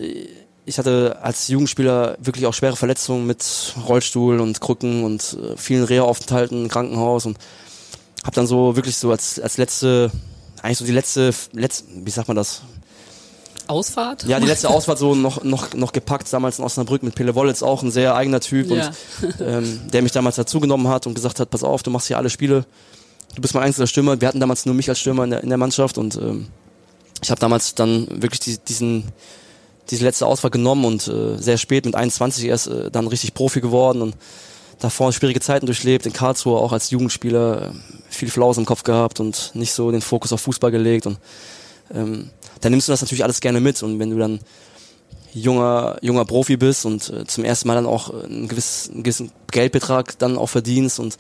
[0.66, 5.84] ich hatte als Jugendspieler wirklich auch schwere Verletzungen mit Rollstuhl und Krücken und äh, vielen
[5.84, 7.38] Reha-Aufenthalten im Krankenhaus und
[8.24, 10.12] habe dann so wirklich so als, als letzte,
[10.62, 12.62] eigentlich so die letzte, letzte, wie sagt man das,
[13.72, 14.24] Ausfahrt?
[14.24, 17.64] Ja, die letzte Ausfahrt so noch, noch, noch gepackt, damals in Osnabrück mit Pele Wollitz,
[17.64, 18.88] auch ein sehr eigener Typ ja.
[18.88, 18.94] und
[19.42, 22.30] ähm, der mich damals dazugenommen hat und gesagt hat, pass auf, du machst hier alle
[22.30, 22.66] Spiele,
[23.36, 24.20] du bist mein einziger Stürmer.
[24.22, 26.48] Wir hatten damals nur mich als Stürmer in der, in der Mannschaft und ähm,
[27.24, 29.12] ich habe damals dann wirklich die, diesen
[29.90, 33.62] diese letzte Ausfahrt genommen und äh, sehr spät mit 21 erst äh, dann richtig Profi
[33.62, 34.16] geworden und
[34.80, 37.72] davor schwierige Zeiten durchlebt, in Karlsruhe auch als Jugendspieler äh,
[38.10, 41.18] viel Flaus im Kopf gehabt und nicht so den Fokus auf Fußball gelegt und
[41.94, 42.30] ähm,
[42.62, 43.82] dann nimmst du das natürlich alles gerne mit.
[43.84, 44.40] Und wenn du dann
[45.34, 49.32] junger junger Profi bist und äh, zum ersten Mal dann auch einen gewissen, einen gewissen
[49.52, 51.18] Geldbetrag dann auch verdienst und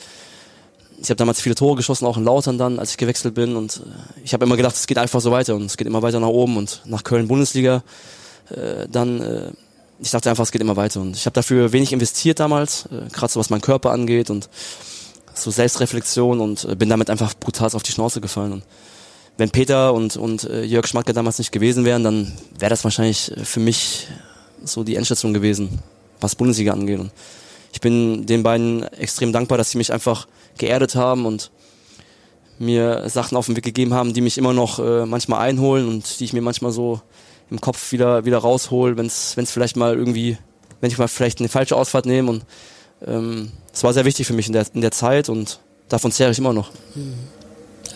[1.01, 3.55] ich habe damals viele Tore geschossen, auch in Lautern dann, als ich gewechselt bin.
[3.55, 6.01] Und äh, ich habe immer gedacht, es geht einfach so weiter und es geht immer
[6.01, 7.83] weiter nach oben und nach Köln Bundesliga
[8.49, 9.51] äh, dann äh,
[10.01, 10.99] ich dachte einfach, es geht immer weiter.
[10.99, 14.49] Und ich habe dafür wenig investiert damals, äh, gerade so was mein Körper angeht und
[15.33, 18.53] so Selbstreflexion und äh, bin damit einfach brutal auf die Schnauze gefallen.
[18.53, 18.63] Und
[19.37, 23.31] wenn Peter und, und äh, Jörg Schmatke damals nicht gewesen wären, dann wäre das wahrscheinlich
[23.43, 24.07] für mich
[24.63, 25.79] so die Endstation gewesen,
[26.19, 26.99] was Bundesliga angeht.
[26.99, 27.11] Und
[27.73, 31.51] ich bin den beiden extrem dankbar, dass sie mich einfach geerdet haben und
[32.59, 36.19] mir Sachen auf den Weg gegeben haben, die mich immer noch äh, manchmal einholen und
[36.19, 37.01] die ich mir manchmal so
[37.49, 40.37] im Kopf wieder wieder raushol, wenn es vielleicht mal irgendwie,
[40.79, 42.45] wenn ich mal vielleicht eine falsche Ausfahrt nehme und
[43.05, 46.31] ähm, es war sehr wichtig für mich in der in der Zeit und davon zehre
[46.31, 46.71] ich immer noch.
[46.93, 47.40] Mhm.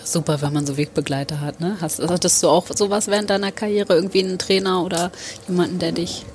[0.03, 1.77] Super, wenn man so Wegbegleiter hat, ne?
[1.81, 5.11] Hast, hattest du auch sowas während deiner Karriere, irgendwie einen Trainer oder
[5.47, 6.25] jemanden, der dich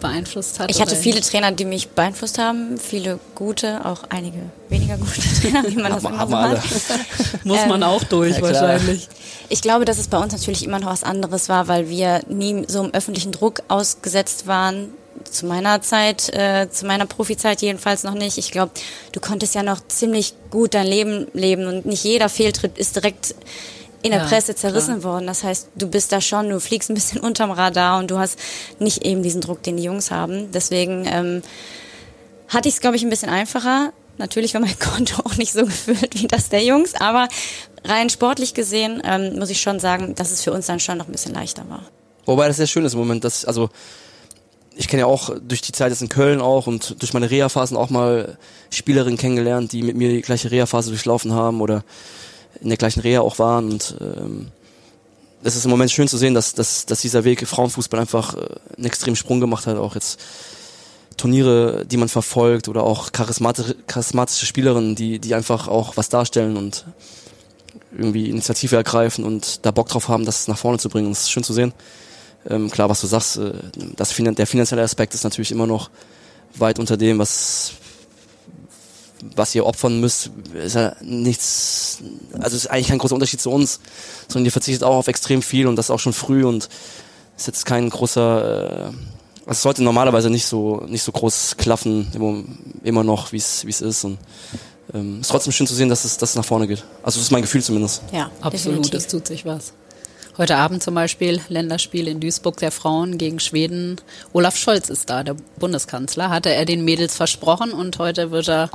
[0.00, 0.70] beeinflusst hat?
[0.70, 4.38] Ich hatte viele Trainer, die mich beeinflusst haben, viele gute, auch einige
[4.68, 6.62] weniger gute Trainer, wie man das immer so hat.
[7.44, 9.08] Muss man ähm, auch durch ja, wahrscheinlich.
[9.48, 12.64] Ich glaube, dass es bei uns natürlich immer noch was anderes war, weil wir nie
[12.66, 14.90] so im öffentlichen Druck ausgesetzt waren.
[15.24, 18.38] Zu meiner Zeit, äh, zu meiner Profizeit jedenfalls noch nicht.
[18.38, 18.72] Ich glaube,
[19.12, 23.34] du konntest ja noch ziemlich gut dein Leben leben und nicht jeder Fehltritt ist direkt
[24.02, 25.14] in der ja, Presse zerrissen klar.
[25.14, 25.26] worden.
[25.26, 28.38] Das heißt, du bist da schon, du fliegst ein bisschen unterm Radar und du hast
[28.78, 30.50] nicht eben diesen Druck, den die Jungs haben.
[30.52, 31.42] Deswegen ähm,
[32.48, 33.92] hatte ich es, glaube ich, ein bisschen einfacher.
[34.18, 37.28] Natürlich war mein Konto auch nicht so gefüllt wie das der Jungs, aber
[37.84, 41.06] rein sportlich gesehen ähm, muss ich schon sagen, dass es für uns dann schon noch
[41.06, 41.84] ein bisschen leichter war.
[42.26, 43.70] Wobei das sehr schön ist im Moment, dass, also
[44.76, 47.76] ich kenne ja auch durch die Zeit jetzt in Köln auch und durch meine Reha-Phasen
[47.76, 48.38] auch mal
[48.70, 51.84] Spielerinnen kennengelernt, die mit mir die gleiche Reha-Phase durchlaufen haben oder
[52.60, 54.48] in der gleichen Reha auch waren und ähm,
[55.42, 58.46] es ist im Moment schön zu sehen, dass, dass, dass dieser Weg Frauenfußball einfach äh,
[58.76, 60.20] einen extremen Sprung gemacht hat, auch jetzt
[61.16, 66.56] Turniere, die man verfolgt oder auch charismatische, charismatische Spielerinnen, die, die einfach auch was darstellen
[66.56, 66.86] und
[67.96, 71.10] irgendwie Initiative ergreifen und da Bock drauf haben, das nach vorne zu bringen.
[71.10, 71.72] Das ist schön zu sehen.
[72.48, 73.52] Ähm, klar, was du sagst, äh,
[73.96, 75.90] das, der finanzielle Aspekt ist natürlich immer noch
[76.56, 77.72] weit unter dem, was
[79.36, 81.98] was ihr opfern müsst, ist ja nichts,
[82.38, 83.80] also ist eigentlich kein großer Unterschied zu uns,
[84.28, 86.68] sondern ihr verzichtet auch auf extrem viel und das auch schon früh und
[87.36, 92.10] ist jetzt kein großer, äh, also es sollte normalerweise nicht so nicht so groß klaffen,
[92.14, 92.42] immer,
[92.82, 94.18] immer noch, wie es wie es ist und
[94.94, 96.84] ähm, ist trotzdem schön zu sehen, dass es, dass es nach vorne geht.
[97.02, 98.02] Also das ist mein Gefühl zumindest.
[98.12, 99.72] Ja, absolut, es tut sich was.
[100.40, 104.00] Heute Abend zum Beispiel Länderspiel in Duisburg der Frauen gegen Schweden.
[104.32, 106.30] Olaf Scholz ist da, der Bundeskanzler.
[106.30, 108.70] Hatte er den Mädels versprochen und heute wird er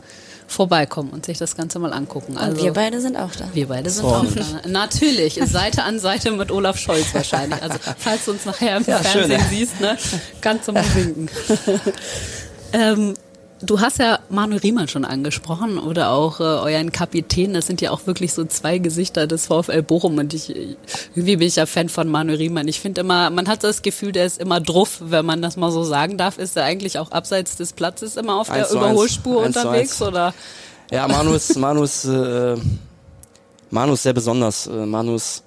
[0.45, 2.37] vorbeikommen und sich das Ganze mal angucken.
[2.37, 3.49] Also, und wir beide sind auch da.
[3.55, 4.13] Wir beide sind so.
[4.13, 4.69] auch da.
[4.69, 7.59] Natürlich, Seite an Seite mit Olaf Scholz wahrscheinlich.
[7.59, 9.97] Also falls du uns nachher im ja, Fernsehen schön, siehst, ne,
[10.41, 11.31] kannst du mal winken.
[12.73, 13.15] ähm,
[13.61, 17.53] Du hast ja Manu Riemann schon angesprochen oder auch äh, euren Kapitän.
[17.53, 21.47] Das sind ja auch wirklich so zwei Gesichter des VfL Bochum und ich, irgendwie bin
[21.47, 22.67] ich ja Fan von Manu Riemann.
[22.67, 25.71] Ich finde immer, man hat das Gefühl, der ist immer druff, wenn man das mal
[25.71, 26.37] so sagen darf.
[26.37, 30.09] Ist er eigentlich auch abseits des Platzes immer auf der Überholspur eins, unterwegs eins.
[30.09, 30.33] oder?
[30.91, 32.57] Ja, Manu ist, Manu ist, äh,
[33.69, 34.67] Manu ist sehr besonders.
[34.67, 35.45] Äh, Manu ist,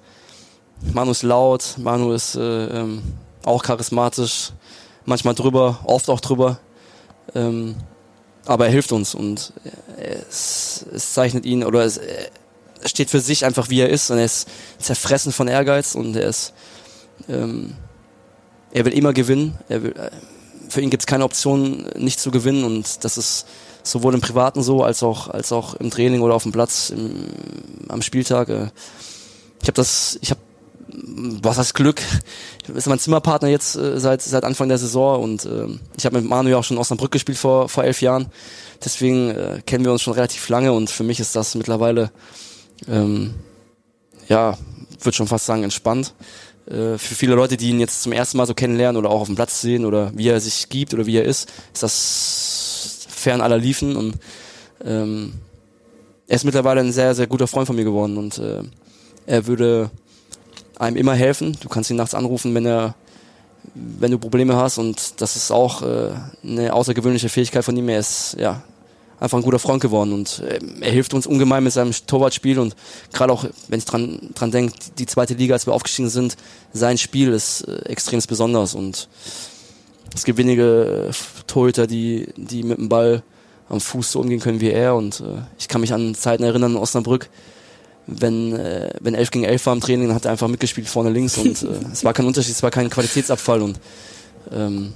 [0.93, 3.03] Manu ist laut, Manu ist äh, ähm,
[3.45, 4.51] auch charismatisch,
[5.05, 6.57] manchmal drüber, oft auch drüber.
[7.35, 7.75] Ähm,
[8.49, 9.53] aber er hilft uns und
[9.97, 11.99] es, es zeichnet ihn oder es,
[12.81, 14.47] es, steht für sich einfach wie er ist und er ist
[14.79, 16.53] zerfressen von Ehrgeiz und er ist
[17.27, 17.75] ähm,
[18.71, 19.55] er will immer gewinnen.
[19.67, 20.09] Will, äh,
[20.67, 23.45] für ihn gibt es keine Option, nicht zu gewinnen und das ist
[23.83, 27.27] sowohl im Privaten so als auch als auch im Training oder auf dem Platz im,
[27.87, 28.49] am Spieltag.
[28.49, 28.71] Äh,
[29.61, 30.41] ich habe das, ich habe
[30.91, 32.01] was heißt Glück?
[32.73, 36.29] Ist mein Zimmerpartner jetzt äh, seit seit Anfang der Saison und äh, ich habe mit
[36.29, 38.27] Manu ja auch schon Osnabrück gespielt vor vor elf Jahren.
[38.83, 42.11] Deswegen äh, kennen wir uns schon relativ lange und für mich ist das mittlerweile
[42.87, 43.35] ähm,
[44.27, 44.57] ja
[45.01, 46.13] würde schon fast sagen entspannt.
[46.65, 49.27] Äh, für viele Leute, die ihn jetzt zum ersten Mal so kennenlernen oder auch auf
[49.27, 53.41] dem Platz sehen oder wie er sich gibt oder wie er ist, ist das fern
[53.41, 54.15] aller Liefen und
[54.83, 55.33] ähm,
[56.27, 58.61] er ist mittlerweile ein sehr sehr guter Freund von mir geworden und äh,
[59.25, 59.91] er würde
[60.79, 61.57] einem immer helfen.
[61.61, 62.95] Du kannst ihn nachts anrufen, wenn er
[63.73, 64.77] wenn du Probleme hast.
[64.77, 66.11] Und das ist auch äh,
[66.43, 67.89] eine außergewöhnliche Fähigkeit von ihm.
[67.89, 68.63] Er ist ja
[69.19, 70.13] einfach ein guter Freund geworden.
[70.13, 72.59] Und äh, er hilft uns ungemein mit seinem Torwartspiel.
[72.59, 72.75] Und
[73.13, 76.37] gerade auch, wenn ich dran dran denke, die zweite Liga, als wir aufgestiegen sind,
[76.73, 78.73] sein Spiel ist äh, extrem besonders.
[78.73, 79.09] Und
[80.15, 81.13] es gibt wenige äh,
[81.47, 83.23] Torhüter, die die mit dem Ball
[83.67, 84.95] am Fuß so umgehen können wie er.
[84.95, 87.29] Und äh, ich kann mich an Zeiten erinnern in Osnabrück,
[88.09, 91.09] wenn, äh, wenn 11 gegen 11 war im Training, dann hat er einfach mitgespielt vorne
[91.09, 93.79] links und äh, es war kein Unterschied, es war kein Qualitätsabfall und
[94.51, 94.93] ähm,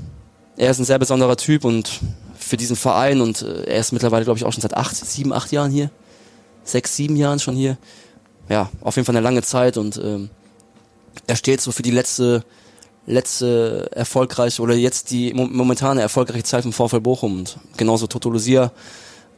[0.57, 2.01] er ist ein sehr besonderer Typ und
[2.37, 5.33] für diesen Verein und äh, er ist mittlerweile, glaube ich, auch schon seit acht, sieben,
[5.33, 5.89] acht Jahren hier.
[6.63, 7.77] Sechs, sieben Jahren schon hier.
[8.49, 10.29] Ja, auf jeden Fall eine lange Zeit und ähm,
[11.27, 12.43] er steht so für die letzte,
[13.05, 18.71] letzte erfolgreiche oder jetzt die momentane erfolgreiche Zeit vom VfL Bochum und genauso Toto Lucia,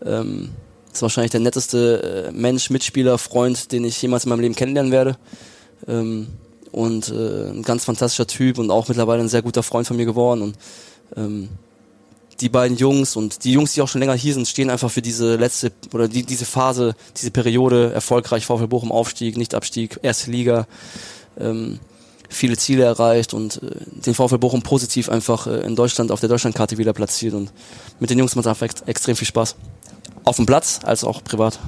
[0.04, 0.52] ähm,
[0.96, 4.92] ist wahrscheinlich der netteste äh, Mensch, Mitspieler, Freund, den ich jemals in meinem Leben kennenlernen
[4.92, 5.18] werde.
[5.88, 6.28] Ähm,
[6.72, 10.06] und äh, ein ganz fantastischer Typ und auch mittlerweile ein sehr guter Freund von mir
[10.06, 10.42] geworden.
[10.42, 10.56] Und
[11.16, 11.50] ähm,
[12.42, 15.02] die beiden Jungs und die Jungs, die auch schon länger hier sind, stehen einfach für
[15.02, 20.68] diese letzte oder die, diese Phase, diese Periode erfolgreich VfL Bochum Aufstieg, Nicht-Abstieg, erste Liga,
[21.40, 21.80] ähm,
[22.30, 23.70] viele Ziele erreicht und äh,
[24.06, 27.52] den VfL Bochum positiv einfach äh, in Deutschland auf der Deutschlandkarte wieder platziert und
[28.00, 29.56] mit den Jungs macht es einfach ex extrem viel Spaß.
[30.26, 31.60] Auf dem Platz als auch privat.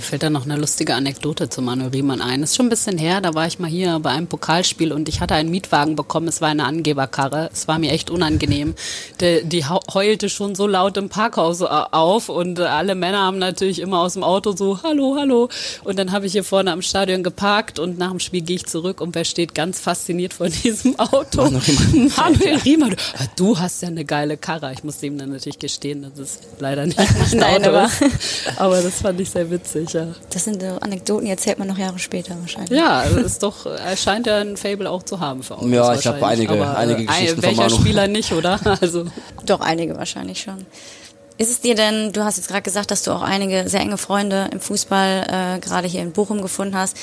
[0.00, 2.40] Mir fällt da noch eine lustige Anekdote zu Manuel Riemann ein.
[2.40, 5.10] Das ist schon ein bisschen her, da war ich mal hier bei einem Pokalspiel und
[5.10, 6.26] ich hatte einen Mietwagen bekommen.
[6.26, 7.50] Es war eine Angeberkarre.
[7.52, 8.74] Es war mir echt unangenehm.
[9.20, 14.00] Die, die heulte schon so laut im Parkhaus auf und alle Männer haben natürlich immer
[14.00, 15.50] aus dem Auto so, hallo, hallo.
[15.84, 18.64] Und dann habe ich hier vorne am Stadion geparkt und nach dem Spiel gehe ich
[18.64, 21.42] zurück und wer steht ganz fasziniert vor diesem Auto?
[21.42, 22.96] Manuel Riemann.
[23.18, 24.72] Ah, du hast ja eine geile Karre.
[24.72, 26.98] Ich musste ihm dann natürlich gestehen, das ist leider nicht
[27.34, 27.86] mein Auto.
[28.56, 30.06] Aber das fand ich sehr witzig ja.
[30.30, 32.70] Das sind so Anekdoten, die erzählt man noch Jahre später wahrscheinlich.
[32.70, 35.70] Ja, das ist doch, er scheint ja ein Fable auch zu haben für Autos.
[35.70, 38.58] Ja, ich habe einige, Aber, einige Geschichten Welcher Spieler nicht, oder?
[38.80, 39.04] Also.
[39.44, 40.64] Doch, einige wahrscheinlich schon.
[41.38, 43.96] Ist es dir denn, du hast jetzt gerade gesagt, dass du auch einige sehr enge
[43.96, 46.96] Freunde im Fußball, äh, gerade hier in Bochum gefunden hast.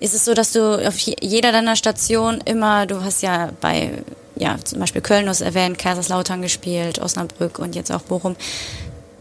[0.00, 3.90] Ist es so, dass du auf jeder deiner Station immer, du hast ja bei,
[4.34, 8.36] ja, zum Beispiel Köln, erwähnt, Kaiserslautern gespielt, Osnabrück und jetzt auch Bochum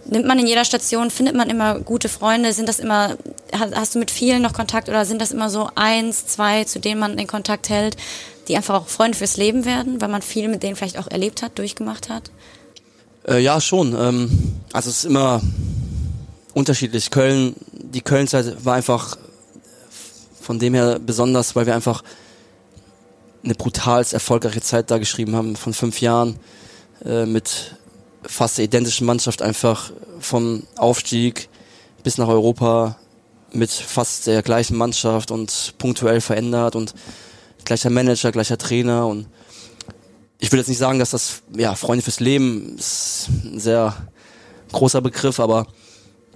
[0.06, 2.54] nimmt man in jeder Station, findet man immer gute Freunde?
[2.54, 3.18] Sind das immer,
[3.54, 7.00] hast du mit vielen noch Kontakt oder sind das immer so eins, zwei, zu denen
[7.00, 7.98] man den Kontakt hält,
[8.48, 11.42] die einfach auch Freunde fürs Leben werden, weil man viel mit denen vielleicht auch erlebt
[11.42, 12.32] hat, durchgemacht hat?
[13.28, 13.96] Äh, ja, schon.
[14.00, 15.42] Ähm, also es ist immer
[16.54, 17.10] unterschiedlich.
[17.10, 19.18] Köln, die Köln-Zeit war einfach
[20.40, 22.04] von dem her besonders, weil wir einfach
[23.44, 26.38] eine brutal erfolgreiche Zeit da geschrieben haben, von fünf Jahren
[27.04, 27.76] äh, mit
[28.28, 31.50] fast identischen Mannschaft einfach vom Aufstieg
[32.04, 32.98] bis nach Europa
[33.52, 36.94] mit fast der gleichen Mannschaft und punktuell verändert und
[37.64, 39.28] gleicher Manager, gleicher Trainer und
[40.40, 43.96] ich will jetzt nicht sagen, dass das ja Freunde fürs Leben ist ein sehr
[44.72, 45.68] großer Begriff, aber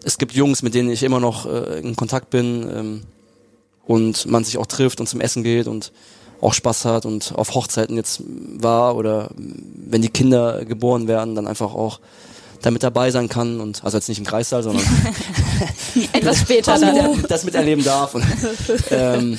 [0.04, 3.02] es gibt Jungs, mit denen ich immer noch äh, in Kontakt bin ähm,
[3.86, 5.92] und man sich auch trifft und zum Essen geht und
[6.42, 11.48] auch Spaß hat und auf Hochzeiten jetzt war oder wenn die Kinder geboren werden, dann
[11.48, 12.00] einfach auch
[12.62, 14.86] damit dabei sein kann und also jetzt nicht im Kreissaal, sondern
[16.14, 18.16] etwas später das, das miterleben darf.
[18.16, 18.26] Und,
[18.92, 19.38] ähm,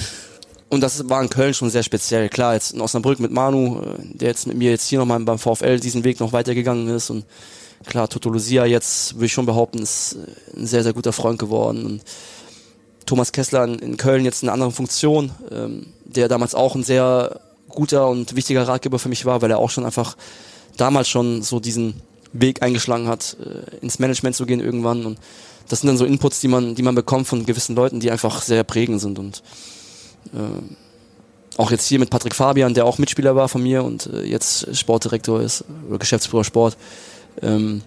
[0.68, 2.28] und das war in Köln schon sehr speziell.
[2.28, 5.38] Klar, jetzt in Osnabrück mit Manu, äh, der jetzt mit mir jetzt hier nochmal beim
[5.38, 7.24] VfL diesen Weg noch weitergegangen ist und
[7.86, 10.16] klar, Toto Lucia jetzt, würde ich schon behaupten, ist
[10.56, 11.84] ein sehr, sehr guter Freund geworden.
[11.84, 12.02] Und
[13.06, 15.86] Thomas Kessler in, in Köln jetzt in einer anderen Funktion, ähm,
[16.16, 19.70] der damals auch ein sehr guter und wichtiger Ratgeber für mich war, weil er auch
[19.70, 20.16] schon einfach
[20.76, 21.94] damals schon so diesen
[22.32, 25.06] Weg eingeschlagen hat, äh, ins Management zu gehen irgendwann.
[25.06, 25.18] Und
[25.68, 28.42] das sind dann so Inputs, die man, die man bekommt von gewissen Leuten, die einfach
[28.42, 29.18] sehr prägend sind.
[29.18, 29.42] Und
[30.34, 34.22] äh, auch jetzt hier mit Patrick Fabian, der auch Mitspieler war von mir und äh,
[34.22, 36.76] jetzt Sportdirektor ist oder Geschäftsführer Sport.
[37.42, 37.82] Ähm,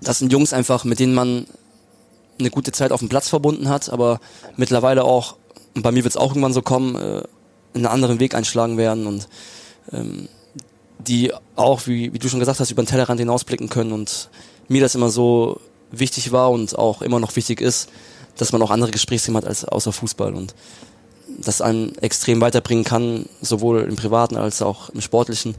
[0.00, 1.46] das sind Jungs einfach, mit denen man
[2.38, 4.20] eine gute Zeit auf dem Platz verbunden hat, aber
[4.56, 5.36] mittlerweile auch,
[5.78, 7.22] und bei mir wird es auch irgendwann so kommen, äh,
[7.72, 9.28] einen anderen Weg einschlagen werden und
[9.92, 10.28] ähm,
[10.98, 14.28] die auch, wie, wie du schon gesagt hast, über den Tellerrand hinausblicken können und
[14.66, 15.60] mir das immer so
[15.92, 17.90] wichtig war und auch immer noch wichtig ist,
[18.36, 20.56] dass man auch andere Gesprächsthemen hat als außer Fußball und
[21.28, 25.54] das einen extrem weiterbringen kann, sowohl im privaten als auch im sportlichen.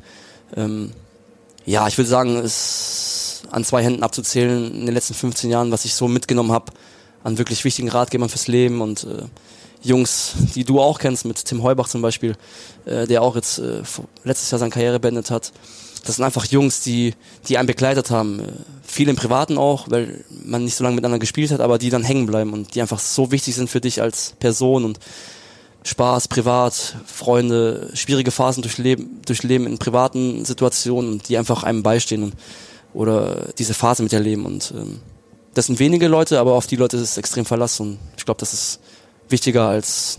[0.57, 0.91] Ähm,
[1.65, 5.85] ja, ich würde sagen, es an zwei Händen abzuzählen in den letzten 15 Jahren, was
[5.85, 6.73] ich so mitgenommen habe
[7.23, 9.23] an wirklich wichtigen Ratgebern fürs Leben und äh,
[9.81, 12.35] Jungs, die du auch kennst, mit Tim Heubach zum Beispiel,
[12.85, 13.81] äh, der auch jetzt äh,
[14.23, 15.51] letztes Jahr seine Karriere beendet hat.
[16.05, 17.13] Das sind einfach Jungs, die,
[17.47, 18.39] die einen begleitet haben.
[18.39, 18.43] Äh,
[18.83, 22.03] viel im Privaten auch, weil man nicht so lange miteinander gespielt hat, aber die dann
[22.03, 24.99] hängen bleiben und die einfach so wichtig sind für dich als Person und
[25.83, 32.23] Spaß, privat, Freunde, schwierige Phasen durchleben, durchleben in privaten Situationen und die einfach einem beistehen
[32.23, 32.33] und,
[32.93, 34.45] oder diese Phase miterleben.
[34.45, 34.99] Und ähm,
[35.53, 38.39] das sind wenige Leute, aber auf die Leute ist es extrem Verlass und ich glaube,
[38.39, 38.79] das ist
[39.29, 40.17] wichtiger als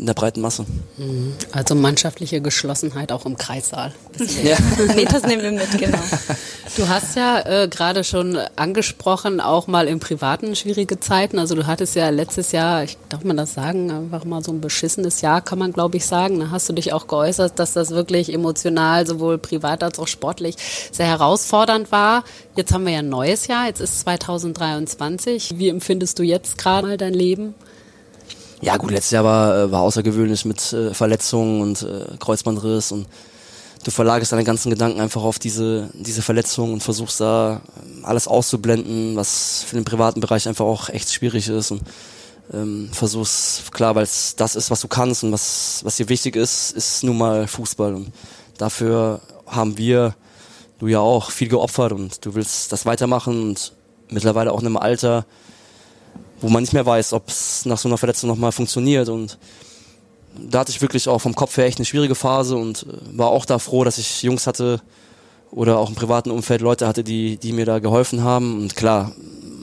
[0.00, 0.64] in der breiten Masse.
[0.96, 1.34] Mhm.
[1.52, 3.92] Also mannschaftliche Geschlossenheit auch im Kreissaal.
[4.42, 4.56] Ja.
[4.94, 5.98] nee, das nehmen wir mit, genau.
[6.76, 11.38] Du hast ja äh, gerade schon angesprochen, auch mal im Privaten schwierige Zeiten.
[11.38, 14.60] Also du hattest ja letztes Jahr, ich darf man das sagen, einfach mal so ein
[14.60, 16.40] beschissenes Jahr, kann man glaube ich sagen.
[16.40, 20.56] Da hast du dich auch geäußert, dass das wirklich emotional, sowohl privat als auch sportlich,
[20.92, 22.24] sehr herausfordernd war.
[22.56, 25.58] Jetzt haben wir ja ein neues Jahr, jetzt ist 2023.
[25.58, 27.54] Wie empfindest du jetzt gerade dein Leben?
[28.62, 33.06] Ja gut, letztes Jahr war, äh, war außergewöhnlich mit äh, Verletzungen und äh, Kreuzbandriss und
[33.84, 37.62] du verlagerst deine ganzen Gedanken einfach auf diese, diese Verletzung und versuchst da
[38.02, 41.80] alles auszublenden, was für den privaten Bereich einfach auch echt schwierig ist und
[42.52, 46.36] ähm, versuch's klar, weil es das ist, was du kannst und was was dir wichtig
[46.36, 48.12] ist, ist nun mal Fußball und
[48.58, 50.14] dafür haben wir,
[50.80, 53.72] du ja auch, viel geopfert und du willst das weitermachen und
[54.10, 55.24] mittlerweile auch in einem Alter,
[56.40, 59.38] wo man nicht mehr weiß, ob es nach so einer Verletzung nochmal funktioniert und
[60.38, 63.28] da hatte ich wirklich auch vom Kopf her echt eine schwierige Phase und äh, war
[63.28, 64.80] auch da froh, dass ich Jungs hatte
[65.50, 68.58] oder auch im privaten Umfeld Leute hatte, die, die mir da geholfen haben.
[68.60, 69.12] Und klar,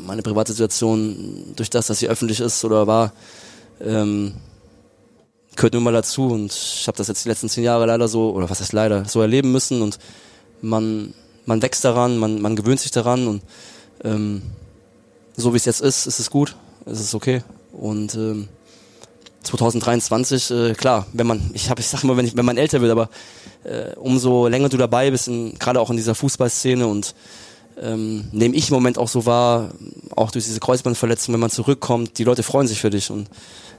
[0.06, 3.14] meine private Situation, durch das, dass sie öffentlich ist oder war,
[3.82, 4.34] ähm,
[5.56, 6.28] gehört nun mal dazu.
[6.28, 9.06] Und ich habe das jetzt die letzten zehn Jahre leider so, oder was heißt leider,
[9.06, 9.82] so erleben müssen.
[9.82, 9.98] Und
[10.62, 11.14] man,
[11.46, 13.28] man wächst daran, man, man gewöhnt sich daran.
[13.28, 13.42] Und
[14.04, 14.42] ähm,
[15.38, 16.56] so wie es jetzt ist, ist es gut,
[16.88, 17.44] ist es okay.
[17.74, 18.48] Und ähm,
[19.44, 22.82] 2023, äh, klar, wenn man, ich habe, ich sag immer, wenn ich, wenn man älter
[22.82, 23.10] wird, aber
[23.64, 27.16] äh, umso länger du dabei bist, gerade auch in dieser Fußballszene und
[27.80, 29.72] ähm, nehme ich im Moment auch so wahr,
[30.16, 33.30] auch durch diese Kreuzbandverletzung, wenn man zurückkommt, die Leute freuen sich für dich und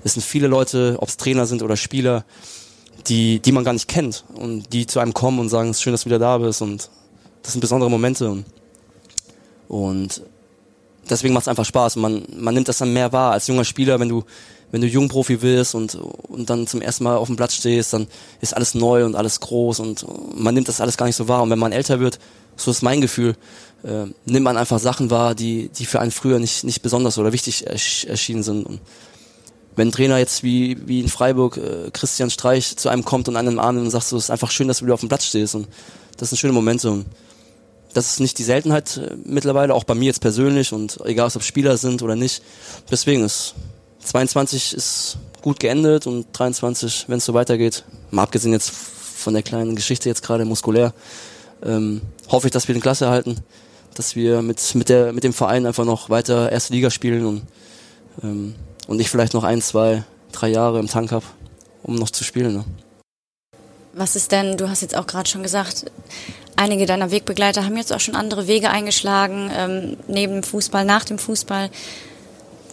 [0.05, 2.25] es sind viele Leute, ob es Trainer sind oder Spieler,
[3.09, 5.83] die, die man gar nicht kennt und die zu einem kommen und sagen, es ist
[5.83, 6.91] schön, dass du wieder da bist und
[7.43, 8.45] das sind besondere Momente und,
[9.69, 10.23] und
[11.11, 14.01] deswegen macht es einfach Spaß man, man nimmt das dann mehr wahr als junger Spieler,
[14.01, 14.25] wenn du
[14.71, 18.07] wenn du Jungprofi wirst und, und dann zum ersten Mal auf dem Platz stehst, dann
[18.41, 20.05] ist alles neu und alles groß und
[20.39, 21.43] man nimmt das alles gar nicht so wahr.
[21.43, 22.19] Und wenn man älter wird,
[22.57, 23.37] so ist mein Gefühl,
[23.83, 27.33] äh, nimmt man einfach Sachen wahr, die, die für einen früher nicht, nicht besonders oder
[27.33, 28.67] wichtig ersch erschienen sind.
[28.67, 28.81] Und
[29.77, 33.37] wenn ein Trainer jetzt wie, wie in Freiburg, äh, Christian Streich, zu einem kommt und
[33.37, 35.25] einen Arm und sagt, so, es ist einfach schön, dass du wieder auf dem Platz
[35.25, 35.55] stehst.
[35.55, 35.69] Und
[36.17, 36.91] das sind schöne Momente.
[36.91, 37.07] Und
[37.99, 41.43] das ist nicht die Seltenheit äh, mittlerweile, auch bei mir jetzt persönlich und egal, ob
[41.43, 42.43] Spieler sind oder nicht.
[42.91, 43.55] Deswegen ist
[44.05, 49.43] 22 ist gut geendet und 23, wenn es so weitergeht, mal abgesehen jetzt von der
[49.43, 50.95] kleinen Geschichte jetzt gerade muskulär,
[51.65, 53.39] ähm, hoffe ich, dass wir den Klasse erhalten,
[53.95, 57.43] dass wir mit, mit, der, mit dem Verein einfach noch weiter erste Liga spielen und,
[58.23, 58.55] ähm,
[58.87, 61.27] und ich vielleicht noch ein, zwei, drei Jahre im Tank habe,
[61.83, 62.55] um noch zu spielen.
[62.55, 62.65] Ne?
[63.93, 65.87] Was ist denn, du hast jetzt auch gerade schon gesagt,
[66.59, 71.19] einige deiner Wegbegleiter haben jetzt auch schon andere Wege eingeschlagen, ähm, neben Fußball, nach dem
[71.19, 71.71] Fußball.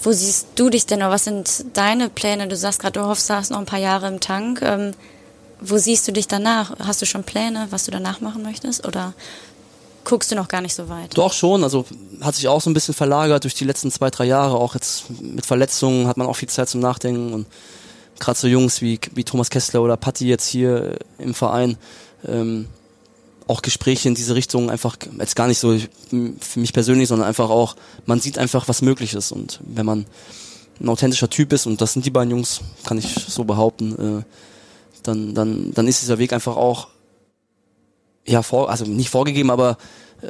[0.02, 2.48] Wo siehst du dich denn oder was sind deine Pläne?
[2.48, 4.62] Du sagst gerade, du hoffst, du hast noch ein paar Jahre im Tank.
[4.62, 4.92] Ähm,
[5.62, 6.76] wo siehst du dich danach?
[6.80, 8.86] Hast du schon Pläne, was du danach machen möchtest?
[8.88, 9.14] Oder
[10.04, 11.18] guckst du noch gar nicht so weit?
[11.18, 11.86] Doch schon, also
[12.22, 14.58] hat sich auch so ein bisschen verlagert durch die letzten zwei, drei Jahre.
[14.58, 17.34] Auch jetzt mit Verletzungen hat man auch viel Zeit zum Nachdenken.
[17.34, 17.48] Und
[18.20, 21.78] gerade so Jungs wie, wie Thomas Kessler oder Patti jetzt hier im Verein,
[22.28, 22.68] ähm,
[23.48, 25.78] auch Gespräche in diese Richtung einfach jetzt gar nicht so
[26.40, 29.32] für mich persönlich, sondern einfach auch, man sieht einfach, was möglich ist.
[29.32, 30.06] Und wenn man
[30.80, 34.24] ein authentischer Typ ist, und das sind die beiden Jungs, kann ich so behaupten, äh,
[35.04, 36.88] dann, dann, dann ist dieser Weg einfach auch,
[38.26, 39.78] ja, vor, also nicht vorgegeben, aber
[40.22, 40.28] äh,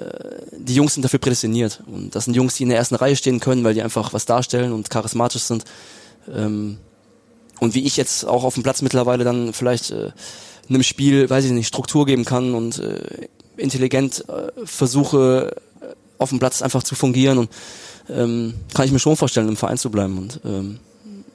[0.58, 1.82] die Jungs sind dafür prädestiniert.
[1.88, 4.26] Und das sind Jungs, die in der ersten Reihe stehen können, weil die einfach was
[4.26, 5.64] darstellen und charismatisch sind.
[6.34, 6.78] Ähm,
[7.62, 10.12] und wie ich jetzt auch auf dem Platz mittlerweile dann vielleicht äh,
[10.70, 15.86] einem Spiel, weiß ich nicht, Struktur geben kann und äh, intelligent äh, versuche äh,
[16.18, 17.50] auf dem Platz einfach zu fungieren und
[18.10, 20.80] ähm, kann ich mir schon vorstellen, im Verein zu bleiben und ähm,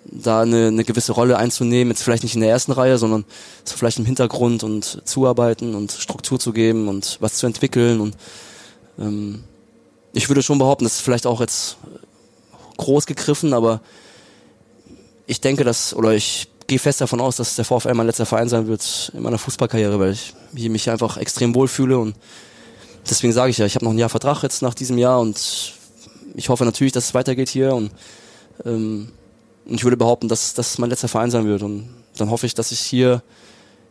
[0.04, 3.24] da eine, eine gewisse Rolle einzunehmen, jetzt vielleicht nicht in der ersten Reihe, sondern
[3.64, 8.16] so vielleicht im Hintergrund und zuarbeiten und Struktur zu geben und was zu entwickeln und
[8.98, 9.44] ähm,
[10.12, 11.76] ich würde schon behaupten, das ist vielleicht auch jetzt
[12.76, 13.80] groß gegriffen, aber
[15.26, 18.48] ich denke, dass, oder ich gehe fest davon aus, dass der VfL mein letzter Verein
[18.48, 22.14] sein wird in meiner Fußballkarriere, weil ich mich einfach extrem wohlfühle und
[23.10, 25.74] deswegen sage ich ja, ich habe noch ein Jahr Vertrag jetzt nach diesem Jahr und
[26.36, 27.90] ich hoffe natürlich, dass es weitergeht hier und,
[28.64, 29.10] ähm,
[29.66, 32.54] und ich würde behaupten, dass das mein letzter Verein sein wird und dann hoffe ich,
[32.54, 33.20] dass ich hier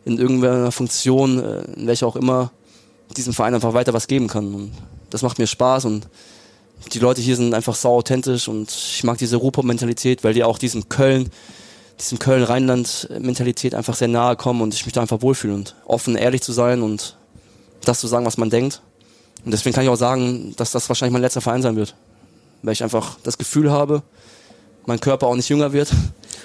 [0.06, 2.50] in irgendeiner Funktion, äh, in welcher auch immer,
[3.14, 4.72] diesem Verein einfach weiter was geben kann und
[5.10, 6.08] das macht mir Spaß und
[6.94, 10.56] die Leute hier sind einfach sau authentisch und ich mag diese Ruhrpott-Mentalität, weil die auch
[10.56, 11.28] diesem Köln
[12.00, 16.42] diesem Köln-Rheinland-Mentalität einfach sehr nahe kommen und ich mich da einfach wohlfühle und offen, ehrlich
[16.42, 17.16] zu sein und
[17.84, 18.82] das zu sagen, was man denkt.
[19.44, 21.94] Und deswegen kann ich auch sagen, dass das wahrscheinlich mein letzter Verein sein wird.
[22.62, 24.02] Weil ich einfach das Gefühl habe,
[24.86, 25.90] mein Körper auch nicht jünger wird.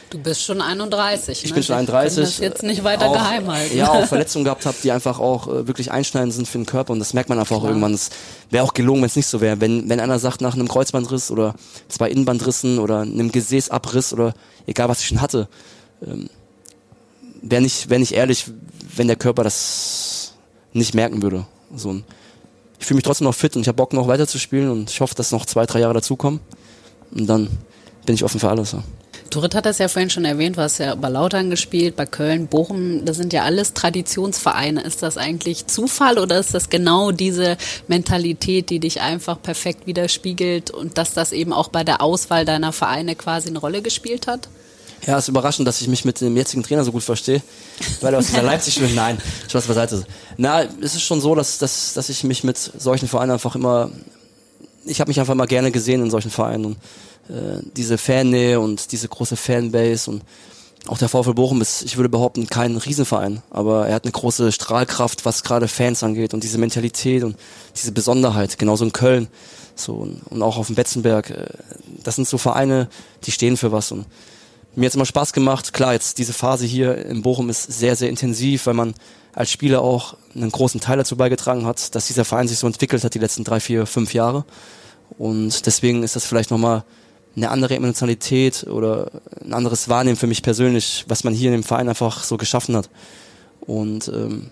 [0.10, 1.44] Du bist schon 31.
[1.44, 1.56] Ich ne?
[1.56, 2.24] bin schon 31.
[2.24, 3.76] das jetzt nicht weiter auch, geheim halten.
[3.76, 6.94] Ja, auch Verletzungen gehabt habe, die einfach auch äh, wirklich einschneidend sind für den Körper
[6.94, 7.62] und das merkt man einfach Klar.
[7.62, 7.94] auch irgendwann.
[7.94, 8.10] Es
[8.50, 9.60] wäre auch gelogen, wenn es nicht so wäre.
[9.62, 11.56] Wenn, wenn einer sagt, nach einem Kreuzbandriss oder
[11.88, 14.34] zwei Innenbandrissen oder einem Gesäßabriss oder
[14.68, 15.48] egal was ich schon hatte,
[16.06, 16.30] ähm,
[17.42, 18.46] wäre nicht, wär nicht ehrlich,
[18.96, 20.34] wenn der Körper das
[20.74, 21.46] nicht merken würde.
[21.76, 22.02] So,
[22.80, 24.90] ich fühle mich trotzdem noch fit und ich habe Bock noch weiter zu spielen und
[24.90, 26.40] ich hoffe, dass noch zwei, drei Jahre dazukommen
[27.12, 27.50] und dann
[28.06, 28.74] bin ich offen für alles.
[28.74, 28.84] Ja.
[29.36, 32.48] Dorit hat das ja vorhin schon erwähnt, du hast ja bei Lautern gespielt, bei Köln,
[32.48, 34.82] Bochum, das sind ja alles Traditionsvereine.
[34.82, 37.58] Ist das eigentlich Zufall oder ist das genau diese
[37.90, 42.72] Mentalität, die dich einfach perfekt widerspiegelt und dass das eben auch bei der Auswahl deiner
[42.72, 44.48] Vereine quasi eine Rolle gespielt hat?
[45.06, 47.42] Ja, es ist überraschend, dass ich mich mit dem jetzigen Trainer so gut verstehe,
[48.00, 48.90] weil er aus dieser Leipzig will.
[48.96, 49.18] Nein,
[49.50, 50.06] Spaß beiseite.
[50.38, 53.92] Na, es ist schon so, dass, dass, dass ich mich mit solchen Vereinen einfach immer,
[54.86, 56.78] ich habe mich einfach immer gerne gesehen in solchen Vereinen und
[57.30, 60.24] äh, diese Fannähe und diese große Fanbase und
[60.88, 64.52] auch der VfL Bochum ist, ich würde behaupten, kein Riesenverein, aber er hat eine große
[64.52, 67.38] Strahlkraft, was gerade Fans angeht und diese Mentalität und
[67.76, 69.28] diese Besonderheit, genauso in Köln
[69.76, 71.32] so und, auch auf dem Betzenberg.
[71.32, 71.48] Äh,
[72.04, 72.88] das sind so Vereine,
[73.24, 74.06] die stehen für was und
[74.76, 75.72] mir hat immer Spaß gemacht.
[75.74, 78.94] Klar, jetzt diese Phase hier in Bochum ist sehr, sehr intensiv, weil man
[79.34, 83.04] als Spieler auch einen großen Teil dazu beigetragen hat, dass dieser Verein sich so entwickelt
[83.04, 84.46] hat die letzten drei, vier, fünf Jahre.
[85.18, 86.84] Und deswegen ist das vielleicht nochmal
[87.36, 89.12] eine andere Emotionalität oder
[89.44, 92.76] ein anderes Wahrnehmen für mich persönlich, was man hier in dem Verein einfach so geschaffen
[92.76, 92.90] hat.
[93.62, 94.50] Und ähm,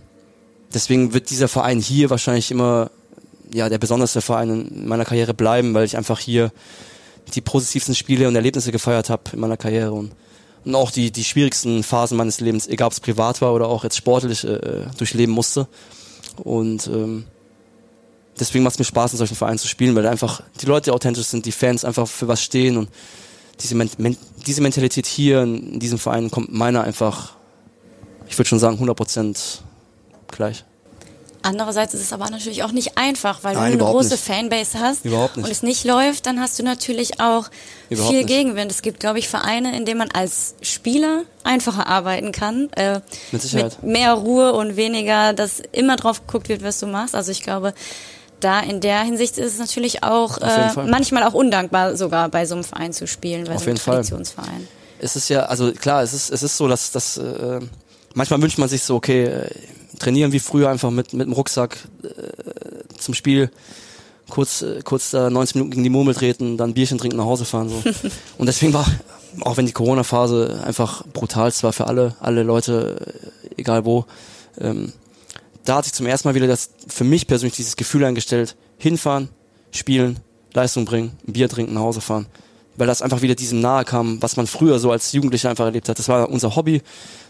[0.74, 2.92] deswegen wird dieser Verein hier wahrscheinlich immer
[3.54, 6.52] ja der besonderste Verein in meiner Karriere bleiben, weil ich einfach hier
[7.34, 10.12] die positivsten Spiele und Erlebnisse gefeiert habe in meiner Karriere und,
[10.66, 13.84] und auch die, die schwierigsten Phasen meines Lebens, egal ob es privat war oder auch
[13.84, 15.68] jetzt sportlich, äh, durchleben musste.
[16.44, 17.26] Und ähm,
[18.40, 21.28] deswegen macht es mir Spaß, in solchen Vereinen zu spielen, weil einfach die Leute authentisch
[21.28, 22.90] sind, die Fans einfach für was stehen und
[23.62, 24.18] diese, Men
[24.48, 27.34] diese Mentalität hier in, diesem Verein kommt meiner einfach,
[28.28, 29.38] ich würde schon sagen, 100%
[30.28, 30.66] gleich.
[31.46, 34.24] Andererseits ist es aber natürlich auch nicht einfach, weil Nein, du eine große nicht.
[34.24, 35.46] Fanbase hast Überhaupt nicht.
[35.46, 37.50] und es nicht läuft, dann hast du natürlich auch
[37.90, 38.30] Überhaupt viel nicht.
[38.30, 38.72] Gegenwind.
[38.72, 42.70] Es gibt, glaube ich, Vereine, in denen man als Spieler einfacher arbeiten kann.
[42.78, 43.02] Äh,
[43.34, 43.78] Mit Sicherheit.
[43.84, 47.14] Mit mehr Ruhe und weniger, dass immer drauf geguckt wird, was du machst.
[47.14, 47.74] Also ich glaube,
[48.44, 52.56] da in der Hinsicht ist es natürlich auch äh, manchmal auch undankbar, sogar bei so
[52.56, 53.96] einem Verein zu spielen, bei Auf so einem jeden Fall.
[53.96, 54.68] Traditionsverein.
[55.00, 57.60] es ist ja, also klar, es ist, es ist so, dass, dass äh,
[58.14, 59.50] manchmal wünscht man sich so, okay, äh,
[60.00, 63.50] trainieren wie früher einfach mit, mit dem Rucksack äh, zum Spiel,
[64.30, 67.46] kurz, äh, kurz da 90 Minuten gegen die Murmel treten, dann Bierchen trinken, nach Hause
[67.46, 67.70] fahren.
[67.70, 67.84] So.
[68.38, 68.86] Und deswegen war,
[69.42, 72.98] auch wenn die Corona-Phase einfach brutal war für alle, alle Leute,
[73.48, 74.06] äh, egal wo,
[74.60, 74.94] ähm,
[75.66, 79.30] da hat sich zum ersten Mal wieder das für mich persönlich dieses Gefühl eingestellt, hinfahren,
[79.72, 80.20] spielen,
[80.54, 82.28] Leistung bringen, Bier trinken, nach Hause fahren.
[82.76, 85.90] Weil das einfach wieder diesem nahe kam, was man früher so als Jugendlicher einfach erlebt
[85.90, 86.00] hat.
[86.00, 86.82] Das war unser Hobby.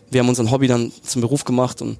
[0.10, 1.98] Wir haben unseren Hobby dann zum Beruf gemacht und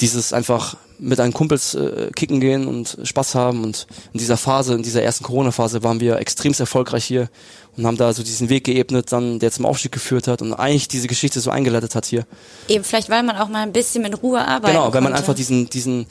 [0.00, 4.74] dieses einfach mit einen Kumpels äh, kicken gehen und Spaß haben und in dieser Phase,
[4.74, 7.28] in dieser ersten Corona-Phase waren wir extremst erfolgreich hier
[7.76, 10.88] und haben da so diesen Weg geebnet, dann der zum Aufstieg geführt hat und eigentlich
[10.88, 12.26] diese Geschichte so eingeleitet hat hier.
[12.68, 15.18] Eben vielleicht, weil man auch mal ein bisschen mit Ruhe arbeiten Genau, weil man konnte.
[15.18, 16.06] einfach diesen, diesen,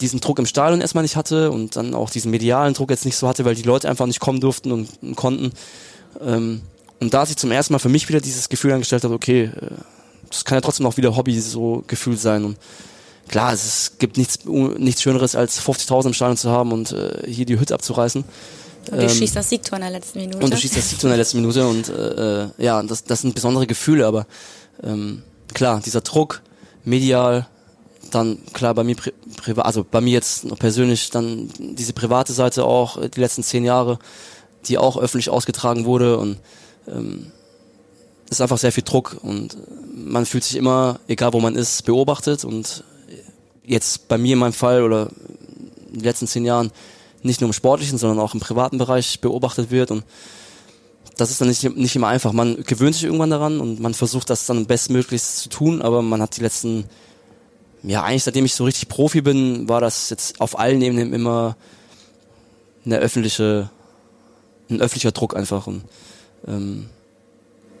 [0.00, 3.16] diesen Druck im Stadion erstmal nicht hatte und dann auch diesen medialen Druck jetzt nicht
[3.16, 5.52] so hatte, weil die Leute einfach nicht kommen durften und, und konnten.
[6.20, 6.62] Ähm,
[7.00, 9.50] und da sich zum ersten Mal für mich wieder dieses Gefühl angestellt hat, okay, äh,
[10.30, 12.56] das kann ja trotzdem auch wieder Hobby so gefühlt sein und
[13.30, 17.46] klar, es gibt nichts, nichts Schöneres als 50.000 im Stadion zu haben und äh, hier
[17.46, 18.24] die Hütte abzureißen.
[18.90, 20.44] Und du ähm, schießt das Siegtor in der letzten Minute.
[20.44, 23.20] Und du schießt das Siegtor in der letzten Minute und äh, äh, ja, das, das
[23.20, 24.26] sind besondere Gefühle, aber
[24.82, 25.22] ähm,
[25.54, 26.42] klar, dieser Druck,
[26.84, 27.46] medial,
[28.10, 32.32] dann klar bei mir pri privat, also bei mir jetzt noch persönlich, dann diese private
[32.32, 34.00] Seite auch, äh, die letzten zehn Jahre,
[34.66, 36.38] die auch öffentlich ausgetragen wurde und
[36.88, 37.30] ähm,
[38.28, 39.56] ist einfach sehr viel Druck und äh,
[39.94, 42.82] man fühlt sich immer, egal wo man ist, beobachtet und
[43.70, 45.10] jetzt bei mir in meinem Fall oder
[45.88, 46.70] in den letzten zehn Jahren
[47.22, 50.04] nicht nur im sportlichen, sondern auch im privaten Bereich beobachtet wird und
[51.16, 52.32] das ist dann nicht, nicht immer einfach.
[52.32, 56.22] Man gewöhnt sich irgendwann daran und man versucht das dann bestmöglichst zu tun, aber man
[56.22, 56.84] hat die letzten,
[57.82, 61.56] ja eigentlich seitdem ich so richtig Profi bin, war das jetzt auf allen Ebenen immer
[62.86, 63.70] eine öffentliche,
[64.70, 65.84] ein öffentlicher Druck einfach und
[66.46, 66.88] ähm,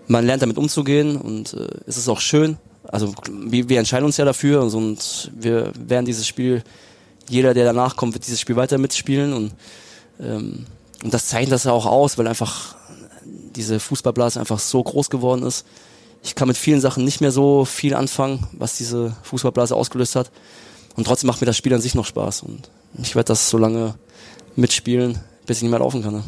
[0.06, 2.58] man lernt damit umzugehen und äh, es ist auch schön.
[2.90, 6.62] Also wir, wir entscheiden uns ja dafür und, und wir werden dieses Spiel,
[7.28, 9.52] jeder, der danach kommt, wird dieses Spiel weiter mitspielen und,
[10.20, 10.66] ähm,
[11.02, 12.74] und das zeichnet das ja auch aus, weil einfach
[13.54, 15.64] diese Fußballblase einfach so groß geworden ist.
[16.22, 20.30] Ich kann mit vielen Sachen nicht mehr so viel anfangen, was diese Fußballblase ausgelöst hat.
[20.96, 22.42] Und trotzdem macht mir das Spiel an sich noch Spaß.
[22.42, 22.70] Und
[23.00, 23.94] ich werde das so lange
[24.56, 26.14] mitspielen, bis ich nicht mehr laufen kann.
[26.14, 26.24] Ne?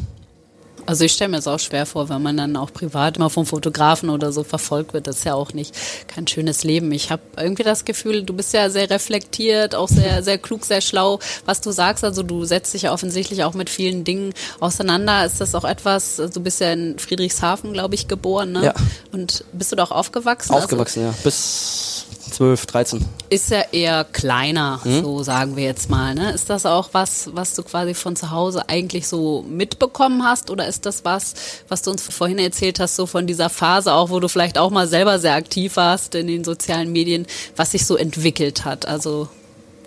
[0.85, 3.45] Also ich stelle mir das auch schwer vor, wenn man dann auch privat mal vom
[3.45, 5.07] Fotografen oder so verfolgt wird.
[5.07, 5.73] Das ist ja auch nicht
[6.07, 6.91] kein schönes Leben.
[6.91, 10.81] Ich habe irgendwie das Gefühl, du bist ja sehr reflektiert, auch sehr, sehr klug, sehr
[10.81, 12.03] schlau, was du sagst.
[12.03, 15.25] Also du setzt dich ja offensichtlich auch mit vielen Dingen auseinander.
[15.25, 18.65] Ist das auch etwas, du bist ja in Friedrichshafen, glaube ich, geboren, ne?
[18.65, 18.73] Ja.
[19.11, 20.53] Und bist du da auch aufgewachsen?
[20.53, 21.13] Aufgewachsen, ja.
[21.23, 22.05] Bis
[22.43, 23.05] 12, 13.
[23.29, 25.01] Ist ja eher kleiner, hm?
[25.01, 26.13] so sagen wir jetzt mal.
[26.13, 26.33] Ne?
[26.33, 30.49] Ist das auch was, was du quasi von zu Hause eigentlich so mitbekommen hast?
[30.49, 31.33] Oder ist das was,
[31.69, 34.71] was du uns vorhin erzählt hast, so von dieser Phase auch, wo du vielleicht auch
[34.71, 38.85] mal selber sehr aktiv warst in den sozialen Medien, was sich so entwickelt hat?
[38.87, 39.29] Also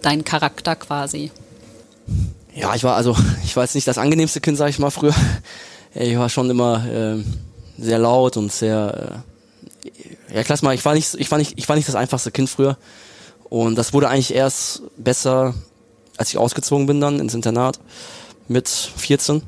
[0.00, 1.30] dein Charakter quasi.
[2.54, 5.14] Ja, ich war also, ich war jetzt nicht das angenehmste Kind, sag ich mal früher.
[5.98, 7.24] Ich war schon immer äh,
[7.78, 9.35] sehr laut und sehr äh,
[10.36, 12.48] ja klasse mal, ich war nicht ich war nicht ich war nicht das einfachste Kind
[12.50, 12.76] früher.
[13.48, 15.54] Und das wurde eigentlich erst besser,
[16.16, 17.78] als ich ausgezogen bin dann ins Internat.
[18.48, 19.42] Mit 14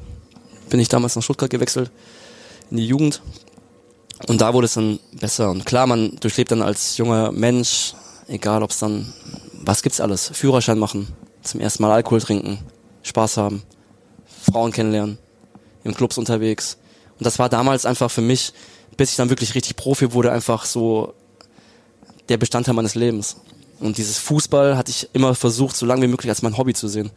[0.70, 1.90] bin ich damals nach Stuttgart gewechselt
[2.70, 3.20] in die Jugend.
[4.26, 5.50] Und da wurde es dann besser.
[5.50, 7.94] Und klar, man durchlebt dann als junger Mensch,
[8.26, 9.12] egal ob es dann
[9.60, 11.08] was gibt's alles, Führerschein machen,
[11.42, 12.58] zum ersten Mal Alkohol trinken,
[13.02, 13.62] Spaß haben,
[14.50, 15.18] Frauen kennenlernen,
[15.84, 16.78] in Clubs unterwegs.
[17.18, 18.52] Und das war damals einfach für mich,
[18.98, 21.14] bis ich dann wirklich richtig Profi wurde, einfach so
[22.28, 23.36] der Bestandteil meines Lebens.
[23.80, 26.88] Und dieses Fußball hatte ich immer versucht, so lange wie möglich als mein Hobby zu
[26.88, 27.10] sehen.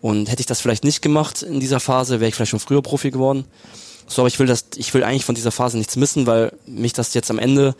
[0.00, 2.82] Und hätte ich das vielleicht nicht gemacht in dieser Phase, wäre ich vielleicht schon früher
[2.82, 3.44] Profi geworden.
[4.08, 6.92] So, aber ich will das, ich will eigentlich von dieser Phase nichts missen, weil mich
[6.92, 7.76] das jetzt am Ende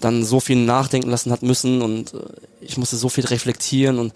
[0.00, 2.18] dann so viel nachdenken lassen hat müssen und äh,
[2.60, 4.12] ich musste so viel reflektieren und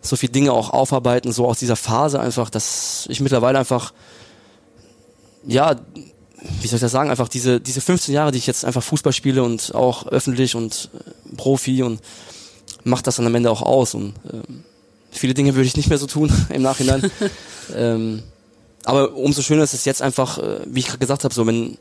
[0.00, 3.92] so viele Dinge auch aufarbeiten, so aus dieser Phase einfach, dass ich mittlerweile einfach,
[5.46, 5.76] ja,
[6.60, 9.12] wie soll ich das sagen, einfach diese, diese 15 Jahre, die ich jetzt einfach Fußball
[9.12, 12.00] spiele und auch öffentlich und äh, Profi und
[12.84, 14.64] macht das dann am Ende auch aus und ähm,
[15.10, 17.10] viele Dinge würde ich nicht mehr so tun im Nachhinein.
[17.74, 18.22] ähm,
[18.84, 21.76] aber umso schöner ist es jetzt einfach, äh, wie ich gerade gesagt habe, so wenn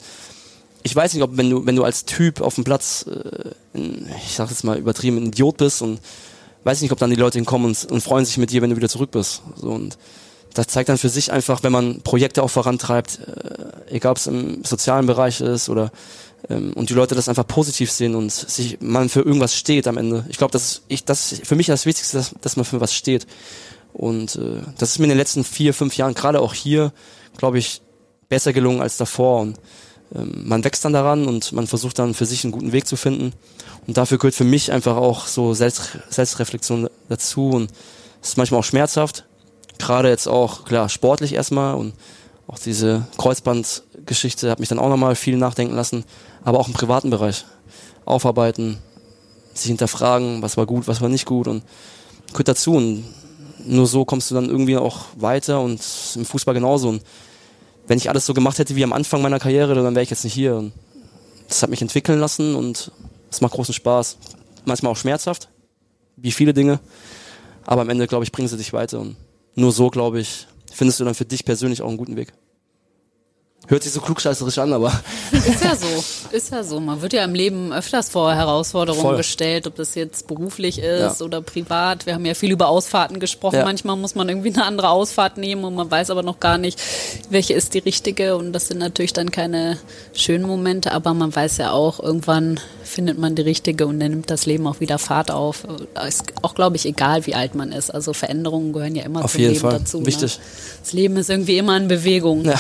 [0.83, 3.79] ich weiß nicht, ob wenn du wenn du als Typ auf dem Platz, äh,
[4.25, 5.99] ich sag jetzt mal übertrieben, ein Idiot bist und
[6.63, 8.75] weiß nicht, ob dann die Leute hinkommen und, und freuen sich mit dir, wenn du
[8.75, 9.41] wieder zurück bist.
[9.55, 9.97] So, und
[10.53, 14.27] das zeigt dann für sich einfach, wenn man Projekte auch vorantreibt, äh, egal ob es
[14.27, 15.91] im sozialen Bereich ist oder
[16.49, 19.97] ähm, und die Leute das einfach positiv sehen und sich man für irgendwas steht am
[19.97, 20.25] Ende.
[20.29, 23.27] Ich glaube, das ich das für mich das Wichtigste, dass, dass man für was steht.
[23.93, 26.91] Und äh, das ist mir in den letzten vier, fünf Jahren gerade auch hier,
[27.37, 27.81] glaube ich,
[28.29, 29.41] besser gelungen als davor.
[29.41, 29.59] Und
[30.13, 32.95] ähm, man wächst dann daran und man versucht dann für sich einen guten Weg zu
[32.95, 33.33] finden.
[33.87, 37.71] Und dafür gehört für mich einfach auch so Selbst Selbstreflexion dazu und
[38.21, 39.26] es ist manchmal auch schmerzhaft.
[39.77, 41.93] Gerade jetzt auch, klar, sportlich erstmal und
[42.47, 46.05] auch diese Kreuzbandgeschichte hat mich dann auch nochmal viel nachdenken lassen,
[46.43, 47.45] aber auch im privaten Bereich.
[48.05, 48.77] Aufarbeiten,
[49.53, 51.63] sich hinterfragen, was war gut, was war nicht gut und
[52.31, 52.75] gehört dazu.
[52.75, 53.03] Und
[53.65, 55.81] nur so kommst du dann irgendwie auch weiter und
[56.15, 56.89] im Fußball genauso.
[56.89, 57.01] Und
[57.87, 60.23] wenn ich alles so gemacht hätte wie am Anfang meiner Karriere, dann wäre ich jetzt
[60.23, 60.55] nicht hier.
[60.55, 60.73] Und
[61.47, 62.91] das hat mich entwickeln lassen und
[63.29, 64.17] es macht großen Spaß.
[64.65, 65.49] Manchmal auch schmerzhaft,
[66.15, 66.79] wie viele Dinge.
[67.65, 68.99] Aber am Ende, glaube ich, bringen sie dich weiter.
[68.99, 69.17] Und
[69.57, 72.31] nur so, glaube ich, findest du dann für dich persönlich auch einen guten Weg.
[73.69, 74.97] Hört sich so klugscheißerisch an, aber.
[75.31, 76.03] Ist ja so.
[76.31, 76.79] Ist ja so.
[76.79, 79.17] Man wird ja im Leben öfters vor Herausforderungen Voll.
[79.17, 81.25] gestellt, ob das jetzt beruflich ist ja.
[81.25, 82.05] oder privat.
[82.05, 83.57] Wir haben ja viel über Ausfahrten gesprochen.
[83.57, 83.65] Ja.
[83.65, 86.81] Manchmal muss man irgendwie eine andere Ausfahrt nehmen und man weiß aber noch gar nicht,
[87.29, 88.37] welche ist die richtige.
[88.37, 89.77] Und das sind natürlich dann keine
[90.13, 94.29] schönen Momente, aber man weiß ja auch, irgendwann findet man die richtige und dann nimmt
[94.29, 95.65] das Leben auch wieder Fahrt auf.
[96.07, 97.89] Ist auch, glaube ich, egal, wie alt man ist.
[97.89, 99.79] Also Veränderungen gehören ja immer auf zum jeden Leben Fall.
[99.79, 99.99] dazu.
[99.99, 100.05] Ne?
[100.05, 100.37] Wichtig.
[100.37, 100.43] Ne?
[100.83, 102.45] Das Leben ist irgendwie immer in Bewegung.
[102.45, 102.57] Ja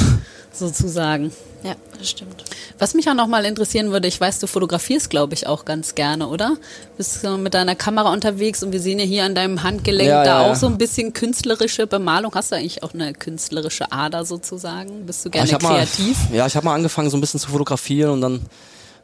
[0.59, 1.31] sozusagen.
[1.63, 2.43] Ja, das stimmt.
[2.77, 5.95] Was mich auch noch mal interessieren würde, ich weiß, du fotografierst, glaube ich, auch ganz
[5.95, 6.55] gerne, oder?
[6.97, 10.23] Bist du mit deiner Kamera unterwegs und wir sehen ja hier an deinem Handgelenk ja,
[10.23, 10.55] da ja, auch ja.
[10.55, 12.33] so ein bisschen künstlerische Bemalung.
[12.35, 15.05] Hast du eigentlich auch eine künstlerische Ader sozusagen?
[15.05, 16.29] Bist du gerne kreativ?
[16.29, 18.41] Mal, ja, ich habe mal angefangen, so ein bisschen zu fotografieren und dann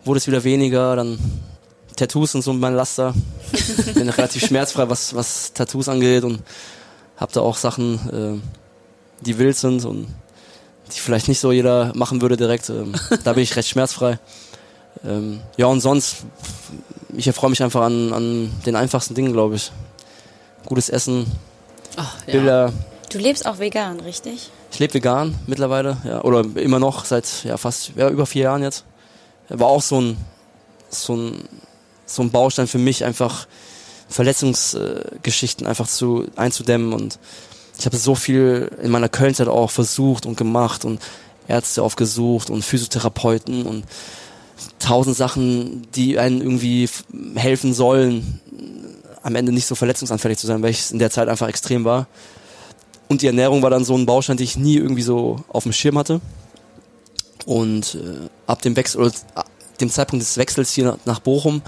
[0.05, 0.95] wurde es wieder weniger.
[0.95, 1.17] Dann
[1.95, 3.13] Tattoos sind so mein Laster.
[3.93, 6.41] Bin relativ schmerzfrei, was, was Tattoos angeht und
[7.17, 10.07] habe da auch Sachen, äh, die wild sind und
[10.93, 12.69] die vielleicht nicht so jeder machen würde direkt.
[12.69, 14.19] Ähm, da bin ich recht schmerzfrei.
[15.05, 16.17] Ähm, ja, und sonst,
[17.15, 19.71] ich erfreue mich einfach an, an den einfachsten Dingen, glaube ich.
[20.65, 21.25] Gutes Essen,
[21.95, 22.33] Ach, ja.
[22.33, 22.73] Bilder.
[23.11, 24.49] Du lebst auch vegan, richtig?
[24.71, 28.63] Ich lebe vegan mittlerweile, ja, oder immer noch seit ja, fast ja, über vier Jahren
[28.63, 28.85] jetzt.
[29.49, 30.17] War auch so ein,
[30.89, 31.47] so ein,
[32.05, 33.47] so ein Baustein für mich, einfach
[34.09, 37.19] Verletzungsgeschichten einfach zu einzudämmen und
[37.77, 41.01] ich habe so viel in meiner Kölnzeit auch versucht und gemacht und
[41.47, 43.85] Ärzte aufgesucht und Physiotherapeuten und
[44.79, 46.89] tausend Sachen, die einen irgendwie
[47.35, 48.39] helfen sollen,
[49.23, 52.07] am Ende nicht so verletzungsanfällig zu sein, weil ich in der Zeit einfach extrem war.
[53.07, 55.73] Und die Ernährung war dann so ein Baustein, den ich nie irgendwie so auf dem
[55.73, 56.21] Schirm hatte.
[57.45, 59.47] Und äh, ab dem Wechsel oder ab
[59.79, 61.61] dem Zeitpunkt des Wechsels hier nach Bochum,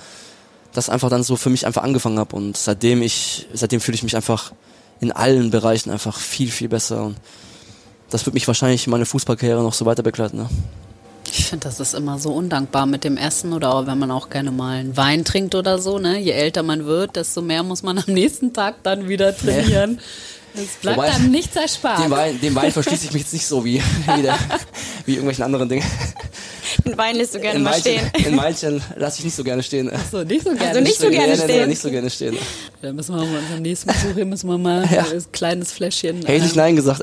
[0.74, 2.36] das einfach dann so für mich einfach angefangen habe.
[2.36, 4.53] Und seitdem ich, seitdem fühle ich mich einfach
[4.99, 7.03] in allen Bereichen einfach viel, viel besser.
[7.03, 7.17] Und
[8.09, 10.37] das wird mich wahrscheinlich meine Fußballkarriere noch so weiter begleiten.
[10.37, 10.49] Ne?
[11.27, 14.29] Ich finde, das ist immer so undankbar mit dem Essen oder auch, wenn man auch
[14.29, 15.99] gerne mal einen Wein trinkt oder so.
[15.99, 16.19] Ne?
[16.19, 19.99] Je älter man wird, desto mehr muss man am nächsten Tag dann wieder trainieren.
[20.56, 22.03] Es bleibt Wobei, dann nichts erspart.
[22.03, 23.82] Dem Wein, dem Wein verschließe ich mich jetzt nicht so wie,
[24.16, 24.38] wie, der,
[25.06, 25.84] wie irgendwelchen anderen Dingen.
[26.86, 28.01] Den Wein lässt du gerne In mal stehen.
[28.14, 29.91] Weinchen, in Weinchen lasse ich nicht so gerne stehen.
[30.12, 30.68] so, nicht so gerne.
[30.70, 31.70] Also nicht so gerne nee, nee, nee, stehen.
[31.70, 32.38] nicht so gerne stehen.
[32.82, 35.01] Da müssen wir bei unserem nächsten Besuch hier müssen wir mal Ja.
[35.03, 37.01] ein kleines Fläschchen, Hätte ich nicht ähm, Nein gesagt.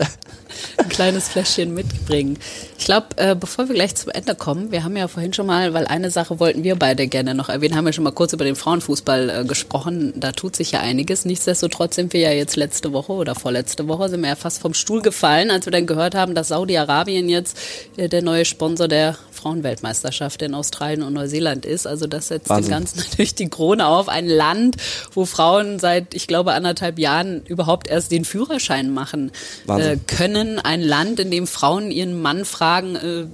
[0.77, 2.39] Ein kleines Fläschchen mitbringen.
[2.79, 5.73] Ich glaube, äh, bevor wir gleich zum Ende kommen, wir haben ja vorhin schon mal,
[5.75, 8.45] weil eine Sache wollten wir beide gerne noch erwähnen, haben wir schon mal kurz über
[8.45, 10.13] den Frauenfußball äh, gesprochen.
[10.17, 11.25] Da tut sich ja einiges.
[11.25, 14.75] Nichtsdestotrotz sind wir ja jetzt letzte Woche oder vorletzte Woche sind wir ja fast vom
[14.75, 17.57] Stuhl gefallen, als wir dann gehört haben, dass Saudi-Arabien jetzt
[17.97, 21.87] äh, der neue Sponsor der Frauenweltmeisterschaft in Australien und Neuseeland ist.
[21.87, 22.71] Also das setzt Wahnsinn.
[22.71, 24.09] dem Ganzen natürlich die Krone auf.
[24.09, 24.77] Ein Land,
[25.13, 30.01] wo Frauen seit, ich glaube, anderthalb Jahren überhaupt erst den Führerschein machen äh, Wahnsinn.
[30.43, 30.59] Können.
[30.59, 33.27] Ein Land, in dem Frauen ihren Mann fragen, äh,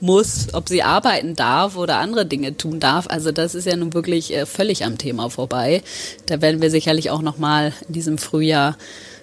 [0.00, 3.06] muss, ob sie arbeiten darf oder andere Dinge tun darf.
[3.08, 5.82] Also das ist ja nun wirklich äh, völlig am Thema vorbei.
[6.26, 8.76] Da werden wir sicherlich auch noch mal in diesem Frühjahr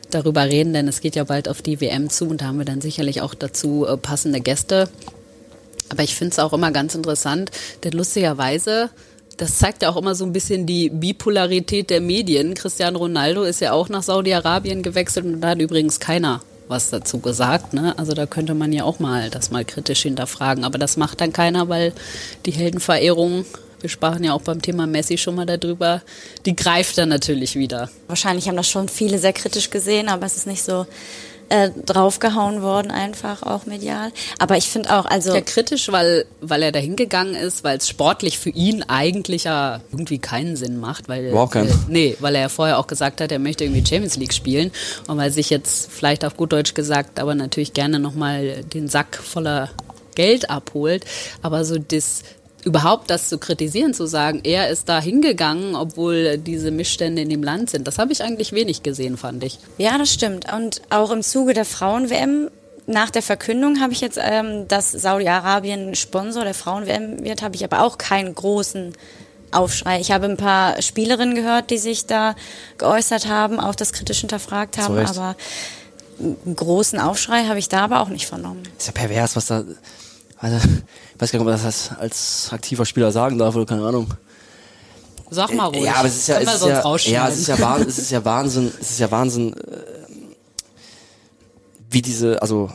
[0.09, 2.65] darüber reden, denn es geht ja bald auf die WM zu und da haben wir
[2.65, 4.89] dann sicherlich auch dazu äh, passende Gäste.
[5.89, 7.51] Aber ich finde es auch immer ganz interessant,
[7.83, 8.89] denn lustigerweise,
[9.37, 12.53] das zeigt ja auch immer so ein bisschen die Bipolarität der Medien.
[12.53, 16.41] Cristiano Ronaldo ist ja auch nach Saudi-Arabien gewechselt und da hat übrigens keiner
[16.72, 17.74] was dazu gesagt.
[17.74, 17.93] Ne?
[17.99, 20.63] Also da könnte man ja auch mal das mal kritisch hinterfragen.
[20.63, 21.93] Aber das macht dann keiner, weil
[22.47, 23.45] die Heldenverehrung,
[23.80, 26.01] wir sprachen ja auch beim Thema Messi schon mal darüber,
[26.47, 27.91] die greift dann natürlich wieder.
[28.07, 30.88] Wahrscheinlich haben das schon viele sehr kritisch gesehen, aber es ist nicht so
[31.52, 34.12] äh, draufgehauen worden, einfach auch medial.
[34.39, 37.89] Aber ich finde auch, also Ja, kritisch, weil, weil er da hingegangen ist, weil es
[37.89, 41.70] sportlich für ihn eigentlich ja irgendwie keinen Sinn macht, weil Überhaupt keinen.
[41.70, 44.72] Äh, nee, weil er ja vorher auch gesagt hat, er möchte irgendwie Champions League spielen
[45.08, 49.18] und weil sich jetzt vielleicht auf gut Deutsch gesagt, aber natürlich gerne nochmal den Sack
[49.22, 49.70] voller
[50.16, 51.04] Geld abholt,
[51.41, 52.24] aber so das
[52.64, 57.43] überhaupt das zu kritisieren, zu sagen, er ist da hingegangen, obwohl diese Missstände in dem
[57.43, 59.59] Land sind, das habe ich eigentlich wenig gesehen, fand ich.
[59.78, 60.51] Ja, das stimmt.
[60.53, 62.49] Und auch im Zuge der Frauen-WM,
[62.88, 67.64] nach der Verkündung habe ich jetzt, ähm, dass Saudi-Arabien Sponsor der Frauen-WM wird, habe ich
[67.64, 68.93] aber auch keinen großen
[69.51, 69.99] Aufschrei.
[69.99, 72.36] Ich habe ein paar Spielerinnen gehört, die sich da
[72.78, 75.36] geäußert haben, auch das kritisch hinterfragt haben, aber
[76.20, 78.64] einen großen Aufschrei habe ich da aber auch nicht vernommen.
[78.78, 79.64] Ist ja pervers, was da.
[80.41, 83.85] Also, ich weiß gar nicht, ob man das als aktiver Spieler sagen darf oder keine
[83.85, 84.07] Ahnung.
[85.29, 85.83] Sag mal ruhig.
[85.83, 88.11] Ja, aber es ist ja, es ist ja, ja, es ist ja, Wahnsinn, es ist
[88.11, 89.57] ja Wahnsinn, es ist ja Wahnsinn, äh,
[91.91, 92.71] wie diese, also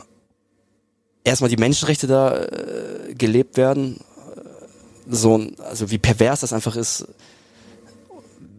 [1.25, 7.05] erstmal die Menschenrechte da äh, gelebt werden, äh, so, also wie pervers das einfach ist,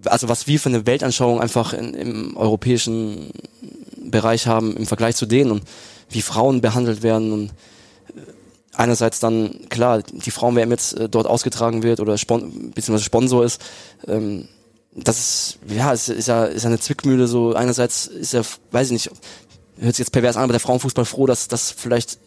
[0.04, 3.30] also was wir für eine Weltanschauung einfach in, im europäischen
[3.96, 5.62] Bereich haben im Vergleich zu denen und
[6.10, 7.50] wie Frauen behandelt werden und
[8.78, 13.60] einerseits dann, klar, die Frauen-WM jetzt äh, dort ausgetragen wird oder Spon beziehungsweise Sponsor ist,
[14.06, 14.48] ähm,
[14.94, 17.54] das ist, ja, ist, ist ja, ist ja eine Zwickmühle so.
[17.54, 19.10] Einerseits ist ja, weiß ich nicht,
[19.78, 22.18] hört sich jetzt pervers an, aber der Frauenfußball froh, dass, dass vielleicht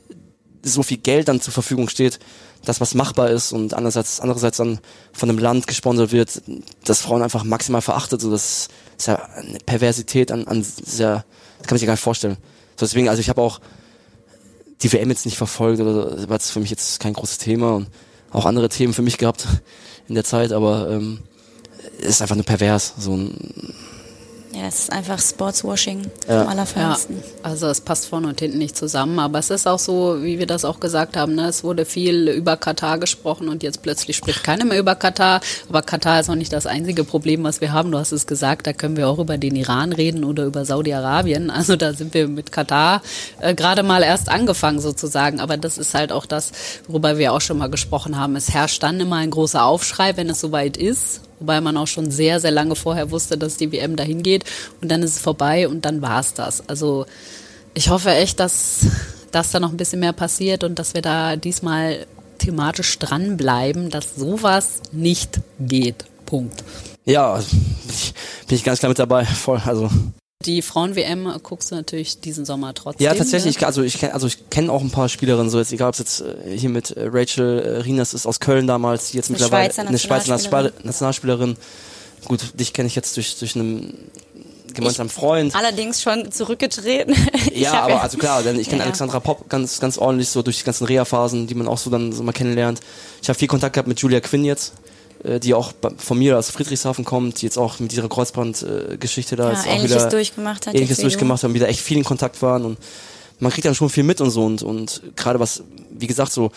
[0.63, 2.19] so viel Geld dann zur Verfügung steht,
[2.63, 4.79] das was machbar ist und andererseits, andererseits dann
[5.11, 6.43] von einem Land gesponsert wird,
[6.85, 11.25] das Frauen einfach maximal verachtet, so das ist ja eine Perversität an, an sehr,
[11.57, 12.37] das kann man sich gar nicht vorstellen.
[12.77, 13.59] So deswegen, also ich habe auch
[14.83, 17.75] die WM jetzt nicht verfolgt oder so, war jetzt für mich jetzt kein großes Thema
[17.75, 17.87] und
[18.31, 19.47] auch andere Themen für mich gehabt
[20.07, 21.19] in der Zeit, aber ähm,
[21.99, 23.73] es ist einfach nur pervers, so ein
[24.53, 26.41] Ja, es ist einfach Sportswashing Ja.
[26.41, 27.17] am allerfeinsten.
[27.17, 30.39] Ja, also es passt vorne und hinten nicht zusammen, aber es ist auch so, wie
[30.39, 31.47] wir das auch gesagt haben, ne?
[31.47, 35.39] es wurde viel über Katar gesprochen und jetzt plötzlich spricht keiner mehr über Katar,
[35.69, 38.67] aber Katar ist auch nicht das einzige Problem, was wir haben, du hast es gesagt,
[38.67, 42.27] da können wir auch über den Iran reden oder über Saudi-Arabien, also da sind wir
[42.27, 43.01] mit Katar
[43.39, 46.51] äh, gerade mal erst angefangen sozusagen, aber das ist halt auch das,
[46.87, 50.29] worüber wir auch schon mal gesprochen haben, es herrscht dann immer ein großer Aufschrei, wenn
[50.29, 53.97] es soweit ist, wobei man auch schon sehr, sehr lange vorher wusste, dass die WM
[53.97, 54.45] dahin geht
[54.81, 56.69] und dann ist es vorbei und dann war es das.
[56.69, 57.05] Also
[57.73, 58.85] ich hoffe echt, dass,
[59.31, 62.05] dass da noch ein bisschen mehr passiert und dass wir da diesmal
[62.37, 66.05] thematisch dranbleiben, dass sowas nicht geht.
[66.25, 66.63] Punkt.
[67.05, 67.45] Ja, bin
[67.89, 68.13] ich,
[68.47, 69.61] bin ich ganz klar mit dabei, voll.
[69.65, 69.89] Also
[70.45, 73.05] Die Frauen-WM guckst du natürlich diesen Sommer trotzdem.
[73.05, 73.59] ja, tatsächlich.
[73.59, 73.67] Ne?
[73.67, 75.99] Also ich kenne, also ich kenne auch ein paar Spielerinnen, so jetzt egal, ob es
[75.99, 79.37] jetzt äh, hier mit äh, Rachel äh, Rinas ist aus Köln damals, die jetzt Eine
[79.39, 80.73] mittlerweile Schweizer eine Schweizer Nationalspielerin.
[80.83, 81.57] Nationalspielerin.
[82.25, 83.97] Gut, dich kenne ich jetzt durch durch einen
[84.73, 85.55] gemeinsamen Freund.
[85.55, 87.15] Allerdings schon zurückgetreten.
[87.53, 88.85] Ja, aber also klar, denn ich kenne Ja, ja.
[88.85, 92.13] Alexandra Popp ganz, ganz ordentlich so durch die ganzen Reha-Phasen, die man auch so dann
[92.13, 92.79] so mal kennenlernt.
[93.21, 94.73] Ich habe viel Kontakt gehabt mit Julia Quinn jetzt,
[95.23, 99.57] die auch von mir aus Friedrichshafen kommt, die jetzt auch mit ihrer Kreuzband-Geschichte da Ja,
[99.57, 100.75] jetzt auch wieder durchgemacht hat.
[100.75, 102.77] ähnliches durchgemacht haben, wieder echt viel in Kontakt waren und
[103.39, 106.51] man kriegt dann schon viel mit und so und, und gerade was, wie gesagt, so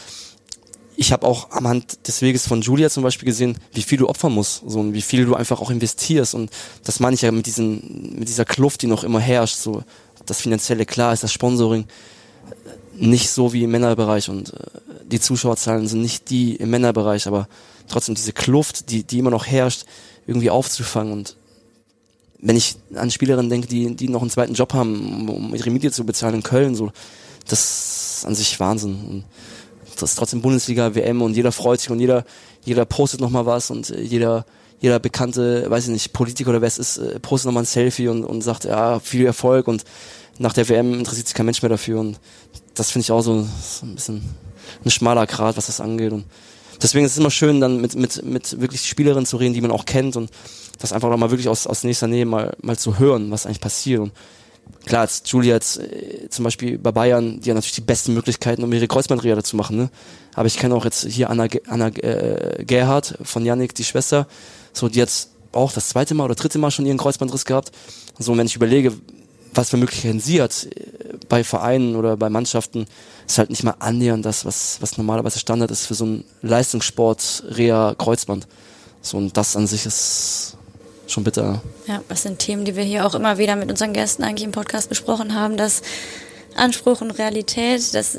[0.97, 4.09] ich habe auch am Hand des Weges von Julia zum Beispiel gesehen, wie viel du
[4.09, 6.51] opfern musst, so und wie viel du einfach auch investierst und
[6.85, 9.83] das meine ich ja mit diesen, mit dieser Kluft, die noch immer herrscht, so
[10.27, 11.87] das finanzielle klar ist, das Sponsoring
[12.97, 14.57] nicht so wie im Männerbereich und äh,
[15.07, 17.49] die Zuschauerzahlen sind nicht die im Männerbereich, aber
[17.89, 19.85] trotzdem diese Kluft, die, die immer noch herrscht,
[20.27, 21.13] irgendwie aufzufangen.
[21.13, 21.37] Und
[22.41, 25.91] wenn ich an Spielerinnen denke, die, die noch einen zweiten Job haben, um ihre Miete
[25.91, 26.93] zu bezahlen in Köln, so,
[27.49, 28.95] das ist an sich Wahnsinn.
[29.09, 29.25] Und
[30.01, 32.25] das ist trotzdem Bundesliga, WM und jeder freut sich und jeder,
[32.65, 34.45] jeder postet nochmal was und jeder,
[34.81, 38.09] jeder bekannte, weiß ich nicht, Politiker oder wer es ist, äh, postet nochmal ein Selfie
[38.09, 39.85] und, und sagt, ja, viel Erfolg und
[40.39, 42.01] nach der WM interessiert sich kein Mensch mehr dafür.
[42.01, 42.19] Und
[42.75, 44.23] das finde ich auch so, so ein bisschen
[44.85, 46.13] ein schmaler Grad, was das angeht.
[46.13, 46.25] Und
[46.85, 49.73] deswegen ist es immer schön, dann mit, mit, mit wirklich Spielerinnen zu reden, die man
[49.73, 50.31] auch kennt und
[50.79, 54.01] das einfach nochmal wirklich aus, aus nächster Nähe mal, mal zu hören, was eigentlich passiert
[54.01, 54.13] und
[54.85, 58.63] klar, jetzt Julia jetzt äh, zum Beispiel bei Bayern, die haben natürlich die besten Möglichkeiten,
[58.63, 59.77] um ihre Kreuzbandreha zu machen.
[59.77, 59.91] Ne?
[60.35, 64.27] Aber ich kenne auch jetzt hier Anna, Anna äh, Gerhard von Yannick, die Schwester,
[64.73, 67.73] so die jetzt auch das zweite Mal oder dritte Mal schon ihren Kreuzbandriss gehabt.
[68.19, 68.93] So, wenn ich überlege,
[69.55, 70.94] was für Möglichkeiten sie hat äh,
[71.29, 72.87] bei Vereinen oder bei Mannschaften,
[73.27, 77.45] ist halt nicht mal annähernd das, was, was normalerweise Standard ist für so ein Leistungssport,
[77.51, 78.47] Reha, Kreuzband.
[79.01, 80.57] So, und das an sich ist
[81.07, 81.61] schon bitter.
[81.87, 84.53] Ja, das sind Themen, die wir hier auch immer wieder mit unseren Gästen eigentlich im
[84.53, 85.83] Podcast besprochen haben, dass
[86.57, 88.19] Anspruch und Realität, das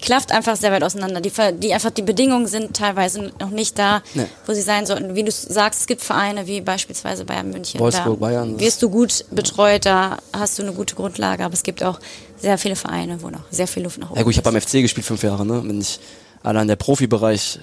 [0.00, 1.20] klafft einfach sehr weit auseinander.
[1.20, 4.26] Die, die einfach die Bedingungen sind teilweise noch nicht da, nee.
[4.46, 5.14] wo sie sein sollten.
[5.14, 7.80] Wie du sagst, es gibt Vereine wie beispielsweise Bayern München.
[7.80, 8.58] Wolfsburg, da Bayern.
[8.58, 11.98] Wirst du gut betreut, da hast du eine gute Grundlage, aber es gibt auch
[12.40, 14.60] sehr viele Vereine, wo noch sehr viel Luft nach oben Ja gut, ich habe beim
[14.60, 15.62] FC gespielt fünf Jahre, ne?
[15.64, 16.00] Wenn ich
[16.42, 17.60] allein der Profibereich,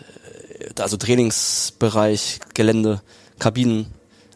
[0.59, 3.01] äh, also Trainingsbereich, Gelände,
[3.39, 3.88] Kabinen,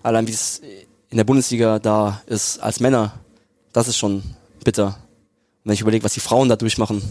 [0.04, 0.62] allein wie es
[1.10, 3.14] in der Bundesliga da ist als Männer,
[3.74, 4.24] das ist schon
[4.64, 4.88] bitter.
[4.88, 4.96] Und
[5.66, 7.02] wenn ich überlege, was die Frauen da durchmachen,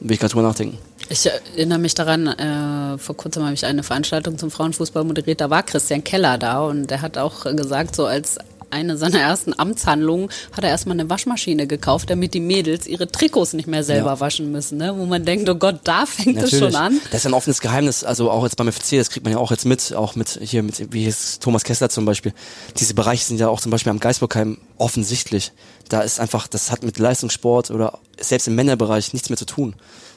[0.00, 0.78] will ich gerade drüber nachdenken.
[1.10, 5.50] Ich erinnere mich daran, äh, vor kurzem habe ich eine Veranstaltung zum Frauenfußball moderiert, da
[5.50, 8.38] war Christian Keller da und der hat auch gesagt, so als
[8.70, 13.52] eine seiner ersten Amtshandlungen hat er erstmal eine Waschmaschine gekauft, damit die Mädels ihre Trikots
[13.52, 14.20] nicht mehr selber ja.
[14.20, 14.78] waschen müssen.
[14.78, 14.94] Ne?
[14.96, 16.52] Wo man denkt, oh Gott, da fängt Natürlich.
[16.52, 17.00] es schon an.
[17.10, 19.50] Das ist ein offenes Geheimnis, also auch jetzt beim FC, das kriegt man ja auch
[19.50, 22.32] jetzt mit, auch mit hier mit, wie ist Thomas Kessler zum Beispiel.
[22.78, 25.52] Diese Bereiche sind ja auch zum Beispiel am Geisburgheim offensichtlich.
[25.88, 29.74] Da ist einfach, das hat mit Leistungssport oder selbst im Männerbereich nichts mehr zu tun.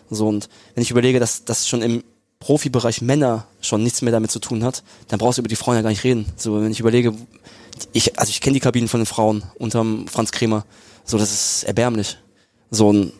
[0.09, 2.03] So, und wenn ich überlege, dass das schon im
[2.41, 5.75] Profibereich Männer schon nichts mehr damit zu tun hat, dann brauchst du über die Frauen
[5.75, 6.25] ja gar nicht reden.
[6.35, 7.13] So, wenn ich überlege,
[7.93, 10.65] ich, also ich kenne die Kabinen von den Frauen unterm Franz Kremer.
[11.03, 12.17] So, das ist erbärmlich.
[12.69, 13.13] So ein,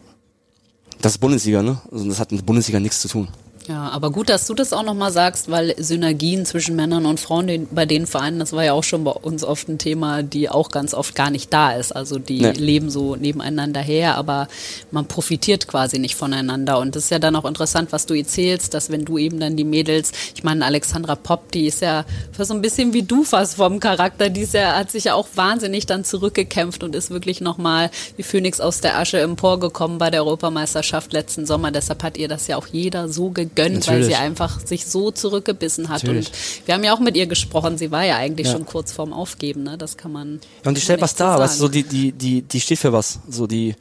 [1.01, 1.81] das ist Bundesliga, ne?
[1.91, 3.27] Also das hat mit Bundesliga nichts zu tun.
[3.67, 7.67] Ja, aber gut, dass du das auch nochmal sagst, weil Synergien zwischen Männern und Frauen
[7.69, 10.69] bei den Vereinen, das war ja auch schon bei uns oft ein Thema, die auch
[10.69, 11.95] ganz oft gar nicht da ist.
[11.95, 12.51] Also die nee.
[12.53, 14.47] leben so nebeneinander her, aber
[14.89, 16.79] man profitiert quasi nicht voneinander.
[16.79, 19.55] Und das ist ja dann auch interessant, was du erzählst, dass wenn du eben dann
[19.55, 22.05] die Mädels, ich meine, Alexandra Popp, die ist ja
[22.37, 25.27] so ein bisschen wie du fast vom Charakter, die ist ja, hat sich ja auch
[25.35, 30.21] wahnsinnig dann zurückgekämpft und ist wirklich nochmal wie Phoenix aus der Asche emporgekommen bei der
[30.21, 31.69] Europameisterschaft letzten Sommer.
[31.69, 34.07] Deshalb hat ihr das ja auch jeder so gegeben gönnt, Natürlich.
[34.07, 36.03] weil sie einfach sich so zurückgebissen hat.
[36.03, 36.27] Natürlich.
[36.27, 38.53] Und wir haben ja auch mit ihr gesprochen, sie war ja eigentlich ja.
[38.53, 39.77] schon kurz vorm Aufgeben, ne?
[39.77, 40.39] Das kann man.
[40.63, 42.93] Ja, und die stellt was da, weißt du, so die, die, die, die steht für
[42.93, 43.19] was.
[43.29, 43.75] So die,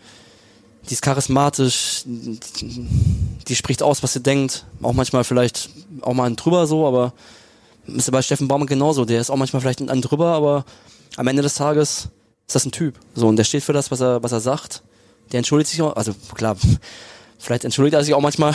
[0.89, 4.67] die ist charismatisch, die spricht aus, was sie denkt.
[4.83, 5.71] Auch manchmal vielleicht
[6.03, 7.13] auch mal ein drüber so, aber
[7.87, 9.05] ist ja bei Steffen Baumann genauso.
[9.05, 10.65] Der ist auch manchmal vielleicht ein drüber, aber
[11.17, 12.09] am Ende des Tages
[12.47, 12.99] ist das ein Typ.
[13.15, 14.83] So, und der steht für das, was er, was er sagt.
[15.33, 16.57] Der entschuldigt sich auch, also klar,
[17.39, 18.55] vielleicht entschuldigt er sich auch manchmal,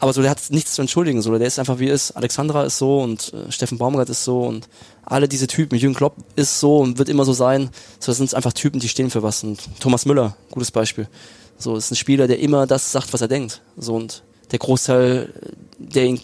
[0.00, 2.12] aber so, der hat nichts zu entschuldigen, so, der ist einfach wie er ist.
[2.12, 4.68] Alexandra ist so und äh, Steffen Baumgart ist so und
[5.04, 7.70] alle diese Typen, Jürgen Klopp ist so und wird immer so sein.
[7.98, 9.42] So, das sind einfach Typen, die stehen für was.
[9.42, 11.08] Und Thomas Müller, gutes Beispiel.
[11.56, 13.60] So, ist ein Spieler, der immer das sagt, was er denkt.
[13.76, 14.22] So, und
[14.52, 15.32] der Großteil,
[15.78, 16.20] der ihn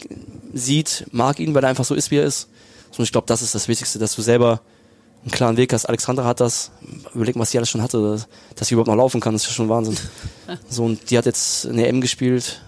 [0.53, 2.49] sieht, mag ihn, weil er einfach so ist, wie er ist.
[2.93, 4.61] So, und ich glaube, das ist das Wichtigste, dass du selber
[5.23, 5.87] einen klaren Weg hast.
[5.87, 6.71] Alexandra hat das,
[7.15, 8.23] überleg mal, was sie alles schon hatte,
[8.55, 9.97] dass sie überhaupt noch laufen kann, das ist schon Wahnsinn.
[10.69, 12.61] So, und die hat jetzt eine EM gespielt,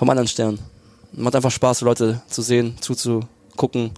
[0.00, 0.58] vom anderen Stern.
[1.12, 3.90] Macht einfach Spaß, Leute zu sehen, zuzugucken,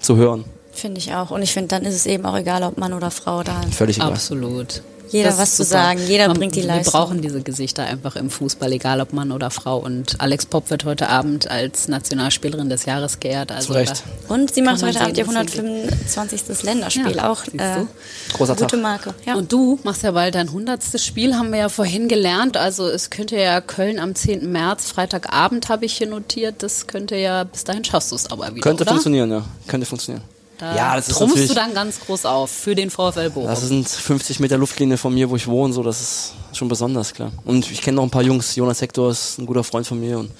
[0.00, 0.44] zu hören.
[0.72, 1.30] Finde ich auch.
[1.30, 3.76] Und ich finde, dann ist es eben auch egal, ob Mann oder Frau da ist.
[3.76, 4.10] Völlig egal.
[4.10, 4.82] Absolut
[5.12, 6.92] jeder das was zu sagen, jeder Man, bringt die Leistung.
[6.92, 9.78] Wir brauchen diese Gesichter einfach im Fußball, egal ob Mann oder Frau.
[9.78, 13.52] Und Alex Popp wird heute Abend als Nationalspielerin des Jahres geehrt.
[13.52, 14.02] Also Recht.
[14.28, 16.62] Und sie macht heute Abend ihr 125.
[16.62, 17.44] Länderspiel ja, auch.
[17.46, 17.84] Äh,
[18.32, 18.80] Großer gute Tag.
[18.80, 19.14] Marke.
[19.26, 19.34] Ja.
[19.34, 20.82] Und du machst ja bald dein 100.
[21.00, 22.56] Spiel, haben wir ja vorhin gelernt.
[22.56, 24.50] Also es könnte ja Köln am 10.
[24.50, 26.62] März, Freitagabend habe ich hier notiert.
[26.62, 28.92] Das könnte ja, bis dahin schaffst du es aber wieder, Könnte oder?
[28.92, 29.44] funktionieren, ja.
[29.66, 30.24] Könnte funktionieren.
[30.62, 33.48] Da ja, das ist trumpfst du dann ganz groß auf für den VfL Bochum.
[33.48, 37.12] Das sind 50 Meter Luftlinie von mir, wo ich wohne, so das ist schon besonders
[37.12, 37.32] klar.
[37.44, 38.54] Und ich kenne noch ein paar Jungs.
[38.54, 40.30] Jonas Hector ist ein guter Freund von mir und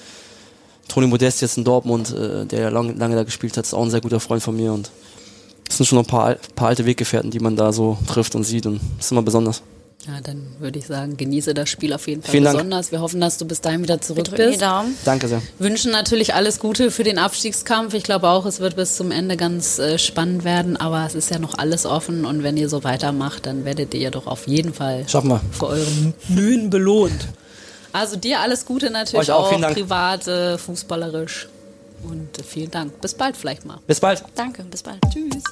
[0.87, 3.83] Toni Modest jetzt in Dortmund, äh, der ja lang, lange da gespielt hat, ist auch
[3.83, 4.91] ein sehr guter Freund von mir und
[5.67, 8.45] es sind schon noch ein paar, paar alte Weggefährten, die man da so trifft und
[8.45, 9.61] sieht und das ist immer besonders.
[10.05, 12.57] Ja, dann würde ich sagen, genieße das Spiel auf jeden Fall Vielen Dank.
[12.57, 12.91] besonders.
[12.91, 14.61] Wir hoffen, dass du bis dahin wieder zurück die bist.
[14.61, 14.97] Daumen.
[15.05, 15.41] Danke sehr.
[15.59, 17.93] Wünschen natürlich alles Gute für den Abstiegskampf.
[17.93, 21.29] Ich glaube auch, es wird bis zum Ende ganz äh, spannend werden, aber es ist
[21.31, 24.73] ja noch alles offen und wenn ihr so weitermacht, dann werdet ihr doch auf jeden
[24.73, 25.41] Fall Schaffen wir.
[25.51, 25.87] für eure
[26.27, 27.27] Mühen belohnt.
[27.93, 29.73] Also dir alles Gute natürlich Euch auch, auch, Dank.
[29.75, 31.47] privat, äh, fußballerisch
[32.09, 32.99] und äh, vielen Dank.
[32.99, 33.77] Bis bald vielleicht mal.
[33.87, 34.21] Bis bald.
[34.35, 34.99] Danke, bis bald.
[35.13, 35.43] Tschüss.